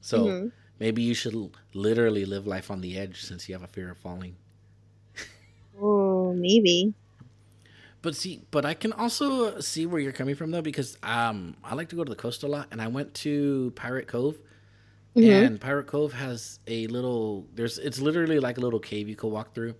So 0.00 0.26
Mhm. 0.26 0.52
maybe 0.78 1.02
you 1.02 1.14
should 1.14 1.34
literally 1.74 2.24
live 2.24 2.46
life 2.46 2.70
on 2.70 2.80
the 2.80 2.98
edge 2.98 3.22
since 3.22 3.48
you 3.48 3.54
have 3.54 3.62
a 3.64 3.68
fear 3.68 3.90
of 3.90 3.98
falling. 3.98 4.36
Oh, 5.80 6.34
maybe. 6.34 6.92
But 8.02 8.16
see, 8.16 8.40
but 8.50 8.64
I 8.64 8.72
can 8.74 8.92
also 8.94 9.60
see 9.60 9.84
where 9.84 10.00
you're 10.00 10.12
coming 10.12 10.34
from 10.34 10.50
though, 10.50 10.62
because 10.62 10.96
um, 11.02 11.54
I 11.62 11.74
like 11.74 11.90
to 11.90 11.96
go 11.96 12.04
to 12.04 12.08
the 12.10 12.16
coast 12.16 12.42
a 12.42 12.46
lot, 12.48 12.68
and 12.70 12.80
I 12.80 12.88
went 12.88 13.12
to 13.14 13.72
Pirate 13.76 14.06
Cove, 14.08 14.38
Mhm. 15.16 15.46
and 15.46 15.60
Pirate 15.60 15.86
Cove 15.86 16.12
has 16.14 16.60
a 16.66 16.86
little. 16.86 17.46
There's 17.54 17.78
it's 17.78 18.00
literally 18.00 18.40
like 18.40 18.56
a 18.58 18.60
little 18.60 18.80
cave 18.80 19.08
you 19.08 19.16
could 19.16 19.28
walk 19.28 19.54
through, 19.54 19.74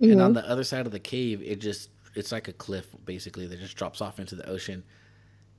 and 0.00 0.20
on 0.20 0.32
the 0.32 0.48
other 0.48 0.62
side 0.64 0.86
of 0.86 0.92
the 0.92 1.00
cave, 1.00 1.42
it 1.42 1.60
just 1.60 1.90
it's 2.14 2.30
like 2.32 2.46
a 2.48 2.52
cliff 2.52 2.86
basically 3.04 3.46
that 3.46 3.58
just 3.58 3.76
drops 3.76 4.00
off 4.00 4.20
into 4.20 4.34
the 4.36 4.48
ocean. 4.48 4.82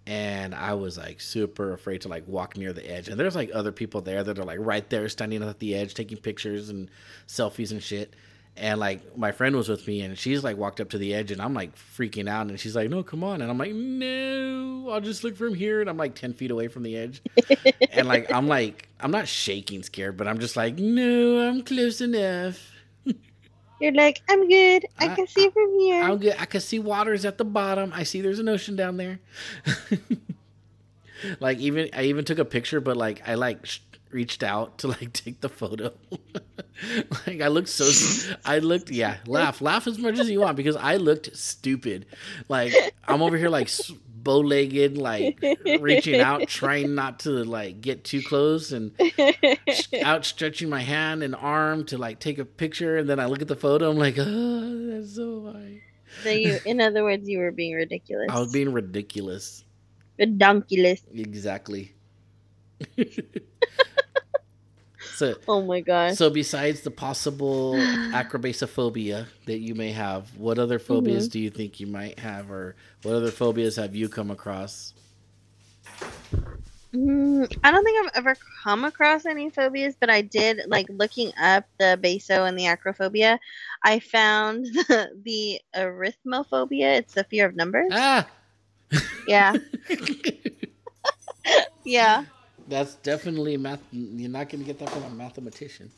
And 0.07 0.55
I 0.55 0.73
was 0.73 0.97
like 0.97 1.21
super 1.21 1.73
afraid 1.73 2.01
to 2.01 2.07
like 2.07 2.27
walk 2.27 2.57
near 2.57 2.73
the 2.73 2.89
edge, 2.89 3.07
and 3.09 3.19
there's 3.19 3.35
like 3.35 3.51
other 3.53 3.71
people 3.71 4.01
there 4.01 4.23
that 4.23 4.39
are 4.39 4.43
like 4.45 4.59
right 4.61 4.89
there 4.89 5.07
standing 5.09 5.43
at 5.43 5.59
the 5.59 5.75
edge 5.75 5.93
taking 5.93 6.17
pictures 6.17 6.69
and 6.69 6.89
selfies 7.27 7.71
and 7.71 7.83
shit. 7.83 8.13
And 8.57 8.79
like 8.79 9.17
my 9.17 9.31
friend 9.31 9.55
was 9.55 9.69
with 9.69 9.87
me, 9.87 10.01
and 10.01 10.17
she's 10.17 10.43
like 10.43 10.57
walked 10.57 10.81
up 10.81 10.89
to 10.89 10.97
the 10.97 11.13
edge, 11.13 11.31
and 11.31 11.41
I'm 11.41 11.53
like 11.53 11.73
freaking 11.75 12.29
out, 12.29 12.47
and 12.47 12.59
she's 12.59 12.75
like, 12.75 12.89
"No, 12.89 13.01
come 13.01 13.23
on!" 13.23 13.41
And 13.41 13.49
I'm 13.49 13.57
like, 13.57 13.73
"No, 13.73 14.89
I'll 14.91 14.99
just 15.01 15.23
look 15.23 15.37
from 15.37 15.55
here." 15.55 15.79
And 15.79 15.89
I'm 15.89 15.97
like 15.97 16.15
ten 16.15 16.33
feet 16.33 16.51
away 16.51 16.67
from 16.67 16.83
the 16.83 16.97
edge, 16.97 17.21
and 17.91 18.07
like 18.07 18.31
I'm 18.31 18.47
like 18.47 18.89
I'm 18.99 19.09
not 19.09 19.27
shaking 19.27 19.83
scared, 19.83 20.17
but 20.17 20.27
I'm 20.27 20.37
just 20.39 20.57
like, 20.57 20.77
"No, 20.77 21.47
I'm 21.47 21.63
close 21.63 22.01
enough. 22.01 22.71
You're 23.79 23.93
like, 23.93 24.21
I'm 24.29 24.47
good. 24.47 24.85
I, 24.99 25.07
I- 25.07 25.15
can 25.15 25.27
see 25.27 25.49
from 25.49 25.79
here. 25.79 26.03
I'm 26.03 26.17
good. 26.17 26.35
I 26.37 26.45
can 26.45 26.61
see 26.61 26.77
water's 26.77 27.23
at 27.25 27.37
the 27.37 27.45
bottom. 27.45 27.91
I 27.95 28.03
see 28.03 28.19
there's 28.21 28.39
an 28.39 28.49
ocean 28.49 28.75
down 28.75 28.97
there." 28.97 29.19
like 31.39 31.57
even 31.59 31.89
I 31.93 32.03
even 32.03 32.25
took 32.25 32.37
a 32.37 32.45
picture, 32.45 32.81
but 32.81 32.97
like 32.97 33.27
I 33.27 33.35
like 33.35 33.65
reached 34.13 34.43
out 34.43 34.77
to 34.79 34.87
like 34.87 35.13
take 35.13 35.41
the 35.41 35.49
photo. 35.49 35.93
like 37.27 37.41
I 37.41 37.47
looked 37.47 37.69
so 37.69 37.89
I 38.45 38.59
looked 38.59 38.89
yeah, 38.91 39.17
laugh. 39.25 39.61
Laugh 39.61 39.87
as 39.87 39.97
much 39.97 40.19
as 40.19 40.29
you 40.29 40.41
want 40.41 40.57
because 40.57 40.75
I 40.75 40.97
looked 40.97 41.35
stupid. 41.35 42.05
Like 42.49 42.73
I'm 43.07 43.21
over 43.21 43.37
here 43.37 43.49
like 43.49 43.69
bow-legged 44.23 44.97
like 44.97 45.43
reaching 45.79 46.19
out 46.21 46.47
trying 46.47 46.93
not 46.93 47.21
to 47.21 47.29
like 47.43 47.81
get 47.81 48.03
too 48.03 48.21
close 48.21 48.71
and 48.71 48.91
outstretching 50.03 50.69
my 50.69 50.81
hand 50.81 51.23
and 51.23 51.35
arm 51.35 51.85
to 51.85 51.97
like 51.97 52.19
take 52.19 52.37
a 52.37 52.45
picture 52.45 52.97
and 52.97 53.09
then 53.09 53.19
I 53.19 53.25
look 53.25 53.41
at 53.41 53.47
the 53.47 53.55
photo 53.55 53.89
I'm 53.89 53.97
like, 53.97 54.15
"Oh, 54.19 54.91
that's 54.91 55.15
so 55.15 55.51
high." 55.51 55.81
so 56.23 56.29
you, 56.29 56.59
in 56.65 56.81
other 56.81 57.03
words, 57.03 57.27
you 57.27 57.39
were 57.39 57.51
being 57.51 57.73
ridiculous. 57.73 58.27
I 58.29 58.39
was 58.39 58.51
being 58.51 58.71
ridiculous. 58.71 59.63
Redonkulous. 60.19 61.01
Exactly. 61.13 61.93
So 65.11 65.35
Oh 65.47 65.61
my 65.61 65.81
gosh. 65.81 66.15
So 66.17 66.29
besides 66.29 66.81
the 66.81 66.91
possible 66.91 67.85
acrobasophobia 68.13 69.27
that 69.45 69.59
you 69.59 69.75
may 69.75 69.91
have, 69.91 70.37
what 70.37 70.59
other 70.59 70.79
phobias 70.79 71.27
do 71.27 71.39
you 71.39 71.49
think 71.49 71.79
you 71.79 71.87
might 71.87 72.19
have, 72.19 72.51
or 72.51 72.75
what 73.03 73.15
other 73.15 73.31
phobias 73.31 73.75
have 73.75 73.95
you 73.95 74.09
come 74.09 74.31
across? 74.31 74.93
Mm, 76.93 77.57
I 77.63 77.71
don't 77.71 77.83
think 77.85 78.05
I've 78.05 78.11
ever 78.15 78.35
come 78.63 78.83
across 78.83 79.25
any 79.25 79.49
phobias, 79.49 79.95
but 79.99 80.09
I 80.09 80.21
did 80.21 80.61
like 80.67 80.87
looking 80.89 81.31
up 81.39 81.65
the 81.79 81.97
baso 82.01 82.47
and 82.47 82.59
the 82.59 82.65
acrophobia. 82.65 83.39
I 83.83 83.99
found 83.99 84.65
the, 84.73 85.09
the 85.23 85.61
arithmophobia. 85.73 86.97
It's 86.97 87.13
the 87.13 87.23
fear 87.23 87.45
of 87.45 87.55
numbers. 87.55 87.91
Ah, 87.93 88.27
Yeah, 89.25 89.53
yeah. 91.85 92.25
That's 92.71 92.95
definitely 92.95 93.57
math. 93.57 93.81
You're 93.91 94.29
not 94.29 94.49
going 94.49 94.61
to 94.61 94.65
get 94.65 94.79
that 94.79 94.89
from 94.91 95.03
a 95.03 95.09
mathematician. 95.11 95.91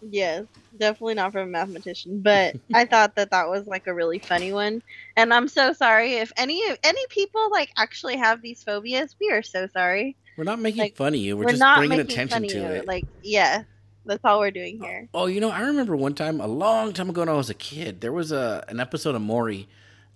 Yes, 0.00 0.46
definitely 0.76 1.14
not 1.14 1.32
from 1.32 1.42
a 1.48 1.50
mathematician, 1.50 2.22
but 2.22 2.56
I 2.74 2.84
thought 2.86 3.16
that 3.16 3.30
that 3.32 3.48
was 3.50 3.66
like 3.66 3.86
a 3.88 3.94
really 3.94 4.20
funny 4.20 4.52
one. 4.52 4.82
And 5.16 5.34
I'm 5.34 5.48
so 5.48 5.72
sorry 5.72 6.14
if 6.14 6.32
any 6.36 6.62
any 6.84 7.02
people 7.10 7.50
like 7.50 7.70
actually 7.76 8.16
have 8.16 8.42
these 8.42 8.62
phobias. 8.62 9.14
We 9.20 9.30
are 9.30 9.42
so 9.42 9.66
sorry. 9.66 10.16
We're 10.38 10.44
not 10.44 10.60
making 10.60 10.80
Like, 10.82 10.96
fun 10.96 11.14
of 11.14 11.20
you. 11.20 11.36
We're, 11.36 11.44
We're, 11.44 11.50
just 11.50 11.60
not 11.60 11.78
bringing 11.78 12.00
attention 12.00 12.42
to 12.48 12.58
it. 12.76 12.86
Like, 12.86 13.06
yeah, 13.22 13.64
that's 14.06 14.24
all 14.24 14.40
we're 14.40 14.50
doing 14.50 14.78
here. 14.80 15.08
Oh, 15.14 15.26
you 15.26 15.40
know, 15.40 15.50
I 15.50 15.60
remember 15.62 15.94
one 15.96 16.14
time, 16.14 16.40
a 16.40 16.46
long 16.46 16.92
time 16.94 17.10
ago 17.10 17.20
when 17.20 17.28
I 17.28 17.34
was 17.34 17.50
a 17.50 17.54
kid, 17.54 18.00
there 18.00 18.12
was 18.12 18.32
a 18.32 18.64
an 18.68 18.80
episode 18.80 19.14
of 19.14 19.22
Maury 19.22 19.68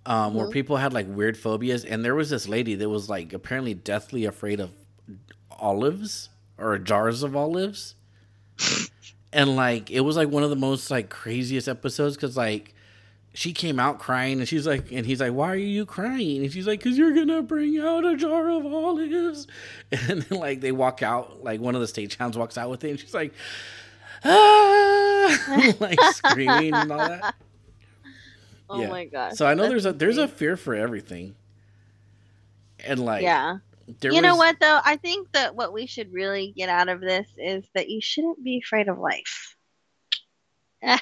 um, 0.06 0.34
where 0.34 0.46
Mhm. 0.46 0.52
people 0.52 0.76
had 0.78 0.92
like 0.94 1.06
weird 1.08 1.36
phobias, 1.36 1.84
and 1.84 2.04
there 2.04 2.14
was 2.14 2.30
this 2.30 2.48
lady 2.48 2.74
that 2.76 2.88
was 2.88 3.08
like 3.10 3.32
apparently 3.32 3.74
deathly 3.74 4.24
afraid 4.24 4.60
of 4.60 4.70
olives 5.58 6.28
or 6.58 6.78
jars 6.78 7.22
of 7.22 7.36
olives, 7.36 7.94
and 9.32 9.56
like 9.56 9.90
it 9.90 10.00
was 10.00 10.16
like 10.16 10.28
one 10.28 10.42
of 10.42 10.50
the 10.50 10.56
most 10.56 10.90
like 10.90 11.08
craziest 11.10 11.68
episodes 11.68 12.16
because 12.16 12.36
like 12.36 12.72
she 13.34 13.52
came 13.52 13.78
out 13.78 13.98
crying 13.98 14.38
and 14.38 14.48
she's 14.48 14.66
like 14.66 14.90
and 14.90 15.04
he's 15.04 15.20
like 15.20 15.32
why 15.32 15.50
are 15.52 15.56
you 15.56 15.84
crying? 15.84 16.42
And 16.42 16.52
she's 16.52 16.66
like 16.66 16.80
because 16.82 16.96
you're 16.96 17.12
gonna 17.14 17.42
bring 17.42 17.78
out 17.78 18.04
a 18.06 18.16
jar 18.16 18.48
of 18.50 18.64
olives. 18.64 19.46
And 19.92 20.22
then 20.22 20.38
like 20.40 20.60
they 20.60 20.72
walk 20.72 21.02
out 21.02 21.44
like 21.44 21.60
one 21.60 21.74
of 21.74 21.80
the 21.82 21.86
stagehounds 21.86 22.36
walks 22.36 22.56
out 22.56 22.70
with 22.70 22.82
it 22.84 22.90
and 22.90 22.98
she's 23.00 23.12
like 23.14 23.32
ah! 24.24 25.72
Like 25.80 26.00
screaming 26.14 26.74
and 26.74 26.90
all 26.92 26.98
that. 26.98 27.34
Oh 28.70 28.80
Yeah. 28.80 28.88
my 28.88 29.04
god 29.04 29.36
so 29.36 29.46
i 29.46 29.54
know 29.54 29.62
that's 29.62 29.84
there's 29.84 29.86
a 29.86 29.92
there's 29.92 30.18
a 30.18 30.26
fear 30.28 30.56
for 30.56 30.74
everything. 30.74 31.34
And 32.84 33.00
like 33.00 33.22
yeah. 33.22 33.58
There 34.00 34.12
You 34.12 34.20
know 34.20 34.36
what 34.36 34.58
though? 34.60 34.80
I 34.84 34.96
think 34.96 35.32
that 35.32 35.54
what 35.54 35.72
we 35.72 35.86
should 35.86 36.12
really 36.12 36.52
get 36.56 36.68
out 36.68 36.88
of 36.88 37.00
this 37.00 37.28
is 37.38 37.64
that 37.74 37.88
you 37.88 38.00
shouldn't 38.00 38.42
be 38.42 38.60
afraid 38.64 38.88
of 38.88 38.98
life. 38.98 39.56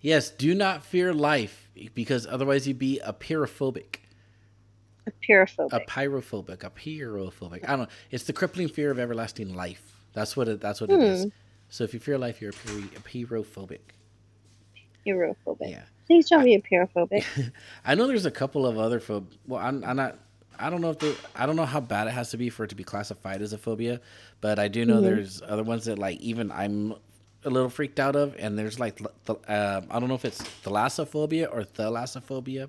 yes 0.00 0.30
do 0.30 0.54
not 0.54 0.84
fear 0.84 1.12
life 1.12 1.68
because 1.94 2.26
otherwise 2.26 2.66
you'd 2.66 2.78
be 2.78 2.98
a 3.00 3.12
pyrophobic 3.12 3.96
A 5.06 5.12
pyrophobic. 5.26 5.72
a 5.72 5.80
pyrophobic 5.80 6.64
a 6.64 6.70
pyrophobic 6.70 7.62
i 7.64 7.68
don't 7.68 7.80
know 7.80 7.86
it's 8.10 8.24
the 8.24 8.32
crippling 8.32 8.68
fear 8.68 8.90
of 8.90 8.98
everlasting 8.98 9.54
life 9.54 9.96
that's 10.12 10.36
what 10.36 10.48
it 10.48 10.60
that's 10.60 10.80
what 10.80 10.90
it 10.90 11.00
is 11.00 11.24
Hmm. 11.24 11.28
so 11.68 11.84
if 11.84 11.92
you 11.94 12.00
fear 12.00 12.18
life 12.18 12.40
you're 12.40 12.50
a, 12.50 12.54
pyri- 12.54 12.96
a 12.96 13.00
pyrophobic 13.00 13.80
Pyrophobic. 15.06 15.70
yeah 15.70 15.82
Please 16.06 16.28
don't 16.28 16.44
be 16.44 16.54
a 16.54 16.60
pyrophobic. 16.60 17.24
I 17.84 17.96
know 17.96 18.06
there's 18.06 18.26
a 18.26 18.30
couple 18.30 18.64
of 18.64 18.78
other 18.78 19.00
phob. 19.00 19.26
Well, 19.48 19.60
I'm, 19.60 19.82
I'm 19.82 19.96
not. 19.96 20.16
I 20.58 20.70
don't 20.70 20.80
know 20.80 20.90
if 20.90 20.98
they. 20.98 21.16
I 21.34 21.46
don't 21.46 21.56
know 21.56 21.64
how 21.66 21.80
bad 21.80 22.06
it 22.08 22.12
has 22.12 22.30
to 22.30 22.36
be 22.36 22.50
for 22.50 22.64
it 22.64 22.68
to 22.68 22.74
be 22.74 22.84
classified 22.84 23.42
as 23.42 23.52
a 23.52 23.58
phobia, 23.58 24.00
but 24.40 24.58
I 24.58 24.68
do 24.68 24.84
know 24.84 25.00
Mhm. 25.00 25.02
there's 25.02 25.42
other 25.42 25.62
ones 25.62 25.84
that 25.86 25.98
like 25.98 26.20
even 26.20 26.50
I'm 26.52 26.94
a 27.44 27.50
little 27.50 27.68
freaked 27.70 28.00
out 28.00 28.16
of, 28.16 28.34
and 28.38 28.58
there's 28.58 28.78
like 28.80 28.96
the. 29.24 29.34
Uh, 29.48 29.82
I 29.90 29.98
don't 30.00 30.08
know 30.08 30.14
if 30.14 30.24
it's 30.24 30.46
thalassophobia 30.62 31.48
or 31.52 31.62
thalassophobia, 31.62 32.68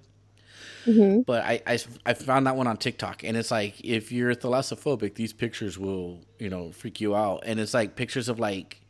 hmm 0.86 1.22
but 1.26 1.44
I, 1.44 1.62
I 1.68 1.80
I 2.06 2.14
found 2.14 2.48
that 2.48 2.56
one 2.56 2.68
on 2.68 2.78
TikTok, 2.78 3.24
and 3.24 3.36
it's 3.38 3.52
like 3.52 3.80
if 3.84 4.12
you're 4.12 4.34
thalassophobic, 4.36 5.16
these 5.16 5.34
pictures 5.34 5.78
will 5.78 6.20
you 6.40 6.50
know 6.50 6.72
freak 6.72 7.02
you 7.02 7.16
out, 7.16 7.44
and 7.46 7.60
it's 7.60 7.74
like 7.74 7.96
pictures 7.96 8.30
of 8.30 8.40
like 8.40 8.82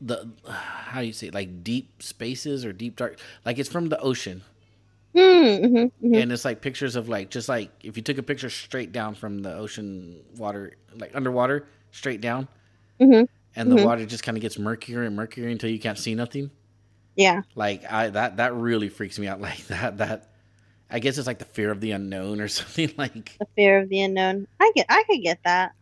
the 0.00 0.28
how 0.46 1.00
do 1.00 1.06
you 1.06 1.12
say 1.12 1.28
it? 1.28 1.34
like 1.34 1.64
deep 1.64 2.02
spaces 2.02 2.66
or 2.66 2.72
deep 2.72 2.96
dark 2.96 3.18
like 3.46 3.58
it's 3.58 3.70
from 3.70 3.88
the 3.88 3.98
ocean 4.00 4.42
Mm-hmm. 5.16 6.06
hmm 6.08 6.14
and 6.14 6.30
it's 6.32 6.44
like 6.44 6.60
pictures 6.60 6.94
of 6.96 7.08
like 7.08 7.30
just 7.30 7.48
like 7.48 7.70
if 7.82 7.96
you 7.96 8.02
took 8.02 8.18
a 8.18 8.22
picture 8.22 8.50
straight 8.50 8.92
down 8.92 9.14
from 9.14 9.38
the 9.42 9.54
ocean 9.54 10.22
water 10.36 10.76
like 10.94 11.12
underwater 11.14 11.66
straight 11.90 12.20
down 12.20 12.48
hmm 13.00 13.22
and 13.58 13.72
the 13.72 13.76
Mhm. 13.76 13.84
water 13.84 14.04
just 14.06 14.22
kind 14.22 14.36
of 14.36 14.42
gets 14.42 14.58
murkier 14.58 15.02
and 15.02 15.16
murkier 15.16 15.48
until 15.48 15.70
you 15.70 15.78
can't 15.78 15.98
see 15.98 16.14
nothing 16.14 16.50
Yeah. 17.14 17.42
like 17.54 17.90
i 17.90 18.10
that 18.10 18.36
that 18.36 18.54
really 18.54 18.88
freaks 18.90 19.18
me 19.18 19.26
out 19.28 19.40
like 19.48 19.66
that 19.68 19.98
that 19.98 20.30
i 20.90 20.98
guess 20.98 21.16
it's 21.18 21.26
like 21.26 21.38
the 21.38 21.44
fear 21.46 21.70
of 21.70 21.80
the 21.80 21.92
unknown 21.92 22.40
or 22.40 22.48
something 22.60 22.92
like 22.98 23.36
The 23.38 23.46
fear 23.56 23.80
of 23.80 23.88
the 23.88 24.02
unknown. 24.02 24.46
I 24.60 24.70
get. 24.74 24.86
I 24.88 25.02
could 25.08 25.22
get 25.22 25.38
that. 25.44 25.72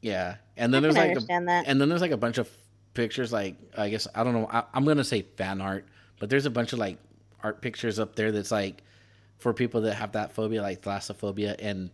yeah 0.00 0.36
and 0.56 0.72
then 0.72 0.80
I 0.84 0.88
there's 0.88 0.96
like 0.96 1.16
a, 1.16 1.44
that. 1.46 1.64
and 1.66 1.80
then 1.80 1.88
there's 1.88 2.00
like 2.00 2.10
a 2.12 2.16
bunch 2.16 2.38
of 2.38 2.48
pictures 2.94 3.32
like 3.32 3.56
i 3.76 3.88
guess 3.88 4.06
i 4.14 4.22
don't 4.24 4.34
know 4.34 4.46
I, 4.50 4.64
i'm 4.74 4.84
gonna 4.84 5.04
say 5.04 5.22
fan 5.22 5.60
art 5.62 5.86
but 6.20 6.28
there's 6.30 6.44
a 6.46 6.50
bunch 6.50 6.72
of 6.74 6.78
like 6.78 6.98
art 7.42 7.60
pictures 7.62 7.98
up 7.98 8.14
there 8.16 8.32
that's 8.32 8.50
like 8.50 8.82
for 9.38 9.52
people 9.52 9.80
that 9.82 9.94
have 9.94 10.12
that 10.12 10.32
phobia 10.32 10.62
like 10.62 10.82
thalassophobia 10.82 11.54
and 11.58 11.90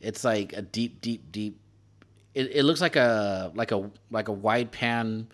it's 0.00 0.24
like 0.24 0.52
a 0.54 0.62
deep 0.62 1.00
deep 1.00 1.30
deep 1.32 1.60
it, 2.34 2.50
it 2.54 2.62
looks 2.64 2.80
like 2.80 2.96
a 2.96 3.52
like 3.54 3.72
a 3.72 3.90
like 4.10 4.28
a 4.28 4.32
wide 4.32 4.70
pan 4.72 5.28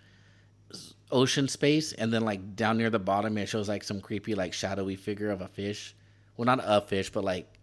ocean 1.10 1.46
space 1.48 1.92
and 1.92 2.12
then 2.12 2.22
like 2.22 2.56
down 2.56 2.76
near 2.76 2.90
the 2.90 2.98
bottom 2.98 3.38
it 3.38 3.46
shows 3.46 3.68
like 3.68 3.84
some 3.84 4.00
creepy 4.00 4.34
like 4.34 4.52
shadowy 4.52 4.96
figure 4.96 5.30
of 5.30 5.40
a 5.40 5.48
fish 5.48 5.94
well 6.36 6.44
not 6.46 6.60
a 6.64 6.80
fish 6.80 7.10
but 7.10 7.22
like 7.24 7.58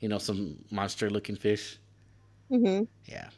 you 0.00 0.08
know 0.08 0.18
some 0.18 0.56
monster 0.70 1.10
looking 1.10 1.36
fish 1.36 1.78
Mm-hmm. 2.50 2.84
yeah. 3.06 3.28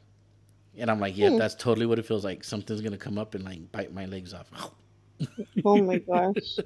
And 0.78 0.90
I'm 0.90 0.98
like, 1.00 1.16
yeah, 1.16 1.30
Hmm. 1.30 1.36
that's 1.36 1.54
totally 1.54 1.86
what 1.86 1.98
it 1.98 2.06
feels 2.06 2.24
like. 2.24 2.44
Something's 2.44 2.80
gonna 2.80 2.96
come 2.96 3.18
up 3.18 3.34
and 3.34 3.44
like 3.44 3.70
bite 3.72 3.92
my 3.92 4.06
legs 4.06 4.32
off. 4.34 4.50
Oh 5.64 5.82
my 5.82 5.98
gosh. 5.98 6.58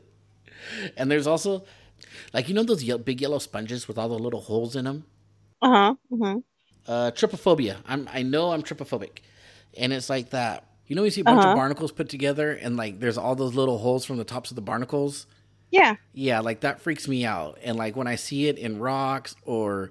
And 0.96 1.10
there's 1.10 1.26
also, 1.26 1.64
like, 2.32 2.48
you 2.48 2.54
know 2.54 2.62
those 2.64 2.82
ye- 2.84 2.96
big 2.98 3.20
yellow 3.20 3.38
sponges 3.38 3.88
with 3.88 3.98
all 3.98 4.08
the 4.08 4.18
little 4.18 4.40
holes 4.40 4.76
in 4.76 4.84
them. 4.84 5.04
Uh 5.62 5.68
huh. 5.70 5.94
Uh-huh. 6.12 6.40
Uh, 6.86 7.10
trypophobia. 7.10 7.78
I'm 7.86 8.08
I 8.12 8.22
know 8.22 8.52
I'm 8.52 8.62
trypophobic, 8.62 9.18
and 9.76 9.92
it's 9.92 10.08
like 10.08 10.30
that. 10.30 10.64
You 10.86 10.94
know, 10.94 11.02
you 11.02 11.10
see 11.10 11.22
a 11.22 11.24
bunch 11.24 11.44
Uh-huh. 11.44 11.50
of 11.50 11.54
barnacles 11.54 11.90
put 11.90 12.08
together, 12.08 12.52
and 12.52 12.76
like 12.76 13.00
there's 13.00 13.18
all 13.18 13.34
those 13.34 13.54
little 13.54 13.78
holes 13.78 14.04
from 14.04 14.18
the 14.18 14.24
tops 14.24 14.50
of 14.50 14.54
the 14.56 14.62
barnacles. 14.62 15.26
Yeah. 15.70 15.96
Yeah, 16.12 16.40
like 16.40 16.60
that 16.60 16.80
freaks 16.80 17.08
me 17.08 17.24
out. 17.26 17.58
And 17.62 17.76
like 17.76 17.96
when 17.96 18.06
I 18.06 18.14
see 18.14 18.46
it 18.48 18.56
in 18.58 18.78
rocks 18.78 19.34
or 19.44 19.90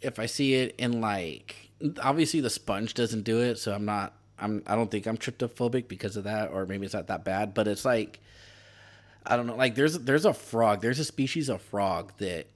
if 0.00 0.18
I 0.18 0.26
see 0.26 0.54
it 0.54 0.74
in 0.78 1.00
like 1.00 1.70
obviously 2.02 2.40
the 2.40 2.50
sponge 2.50 2.94
doesn't 2.94 3.22
do 3.24 3.40
it, 3.40 3.58
so 3.58 3.74
I'm 3.74 3.84
not 3.84 4.14
I'm 4.38 4.62
I 4.66 4.74
don't 4.74 4.90
think 4.90 5.06
I'm 5.06 5.18
tryptophobic 5.18 5.86
because 5.88 6.16
of 6.16 6.24
that 6.24 6.50
or 6.50 6.64
maybe 6.66 6.86
it's 6.86 6.94
not 6.94 7.08
that 7.08 7.24
bad, 7.24 7.52
but 7.54 7.68
it's 7.68 7.84
like 7.84 8.20
I 9.26 9.36
don't 9.36 9.46
know, 9.46 9.56
like 9.56 9.74
there's 9.74 9.98
there's 10.00 10.24
a 10.24 10.34
frog, 10.34 10.80
there's 10.82 10.98
a 10.98 11.04
species 11.04 11.48
of 11.48 11.62
frog 11.62 12.12
that 12.18 12.46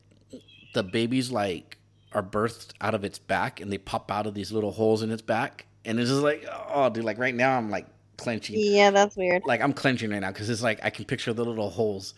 the 0.75 0.83
babies 0.83 1.31
like 1.31 1.79
are 2.13 2.23
birthed 2.23 2.69
out 2.81 2.95
of 2.95 3.05
its 3.05 3.19
back 3.19 3.61
and 3.61 3.73
they 3.73 3.79
pop 3.79 4.11
out 4.11 4.27
of 4.27 4.35
these 4.35 4.53
little 4.53 4.73
holes 4.73 5.03
in 5.03 5.11
its 5.11 5.23
back. 5.23 5.67
And 5.85 6.01
it's 6.01 6.11
just 6.11 6.23
like 6.23 6.45
oh 6.71 6.91
dude 6.91 7.05
like 7.05 7.19
right 7.19 7.35
now 7.35 7.57
I'm 7.57 7.71
like 7.71 7.87
clenching. 8.17 8.57
Yeah, 8.59 8.91
that's 8.91 9.17
weird. 9.17 9.43
like 9.47 9.61
I'm 9.61 9.73
clenching 9.73 10.11
right 10.11 10.21
now 10.21 10.33
because 10.33 10.51
it's 10.51 10.63
like 10.63 10.81
I 10.83 10.91
can 10.91 11.05
picture 11.05 11.33
the 11.33 11.45
little 11.45 11.71
holes, 11.71 12.15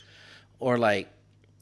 or 0.61 0.79
like 0.79 1.09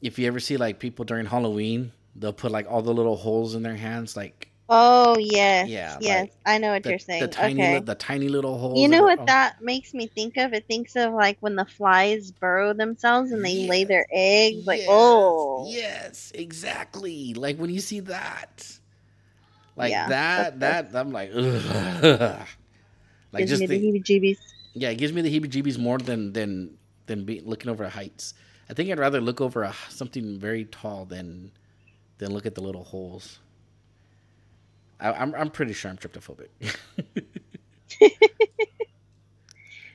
if 0.01 0.19
you 0.19 0.27
ever 0.27 0.39
see 0.39 0.57
like 0.57 0.79
people 0.79 1.05
during 1.05 1.25
Halloween, 1.25 1.91
they'll 2.15 2.33
put 2.33 2.51
like 2.51 2.67
all 2.69 2.81
the 2.81 2.93
little 2.93 3.17
holes 3.17 3.55
in 3.55 3.63
their 3.63 3.75
hands, 3.75 4.15
like 4.15 4.46
Oh 4.69 5.17
yes. 5.17 5.69
Yeah, 5.69 5.97
Yes. 6.01 6.23
like, 6.23 6.33
I 6.45 6.57
know 6.57 6.71
what 6.71 6.83
the, 6.83 6.89
you're 6.89 6.99
saying. 6.99 7.21
the 7.21 7.27
tiny 7.29 7.63
okay. 7.63 7.79
the 7.79 7.95
tiny 7.95 8.27
little 8.27 8.57
holes. 8.57 8.79
You 8.79 8.89
know 8.89 9.03
what 9.03 9.19
oh. 9.19 9.25
that 9.25 9.61
makes 9.61 9.93
me 9.93 10.07
think 10.07 10.35
of? 10.37 10.53
It 10.53 10.67
thinks 10.67 10.95
of 10.95 11.13
like 11.13 11.37
when 11.39 11.55
the 11.55 11.65
flies 11.65 12.31
burrow 12.31 12.73
themselves 12.73 13.31
and 13.31 13.43
they 13.45 13.67
lay 13.67 13.85
their 13.85 14.05
eggs. 14.11 14.65
Like, 14.67 14.79
Yes, 14.79 14.87
oh, 14.89 15.65
yes, 15.69 16.31
exactly. 16.35 17.33
Like 17.33 17.57
when 17.57 17.69
you 17.69 17.79
see 17.79 18.01
that, 18.01 18.77
like 19.75 19.91
Yeah, 19.91 20.09
that, 20.09 20.59
that 20.59 20.95
I'm 20.95 21.11
like, 21.11 21.31
ugh. 21.33 22.47
like 23.31 23.47
gives 23.47 23.51
just 23.51 23.59
me 23.59 23.67
the 23.67 23.79
think, 23.79 24.05
heebie-jeebies. 24.05 24.37
yeah, 24.73 24.89
it 24.89 24.97
gives 24.97 25.13
me 25.13 25.21
the 25.21 25.39
heebie-jeebies 25.39 25.77
more 25.77 25.97
than 25.97 26.33
than 26.33 26.77
than 27.07 27.25
be, 27.25 27.39
looking 27.41 27.69
over 27.69 27.87
heights. 27.89 28.33
I 28.69 28.73
think 28.73 28.91
I'd 28.91 28.99
rather 28.99 29.21
look 29.21 29.39
over 29.41 29.63
a, 29.63 29.73
something 29.89 30.39
very 30.39 30.65
tall 30.65 31.05
than 31.05 31.51
than 32.17 32.33
look 32.33 32.45
at 32.45 32.55
the 32.55 32.61
little 32.61 32.83
holes. 32.83 33.39
I, 34.99 35.11
I'm 35.11 35.33
I'm 35.35 35.49
pretty 35.49 35.73
sure 35.73 35.91
I'm 35.91 35.97
tryptophobic. 35.97 36.49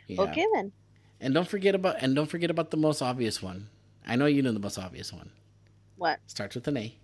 yeah. 0.08 0.20
Okay 0.22 0.46
then. 0.54 0.72
And 1.20 1.34
don't 1.34 1.48
forget 1.48 1.74
about 1.74 1.96
and 2.00 2.14
don't 2.14 2.26
forget 2.26 2.50
about 2.50 2.70
the 2.70 2.76
most 2.76 3.02
obvious 3.02 3.42
one. 3.42 3.68
I 4.06 4.16
know 4.16 4.26
you 4.26 4.42
know 4.42 4.52
the 4.52 4.58
most 4.58 4.78
obvious 4.78 5.12
one. 5.12 5.30
What? 5.96 6.18
Starts 6.26 6.54
with 6.56 6.66
an 6.68 6.76
A. 6.76 6.96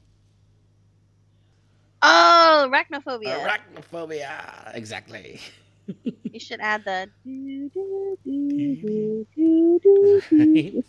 Oh, 2.02 2.68
arachnophobia. 2.70 3.44
Arachnophobia. 3.44 4.74
Exactly. 4.74 5.40
you 6.04 6.40
should 6.40 6.60
add 6.60 6.84
the. 6.84 7.08
do, 7.24 7.70
do, 7.74 8.18
do, 8.24 9.26
do, 9.34 9.80
do, 9.80 10.22
do. 10.30 10.84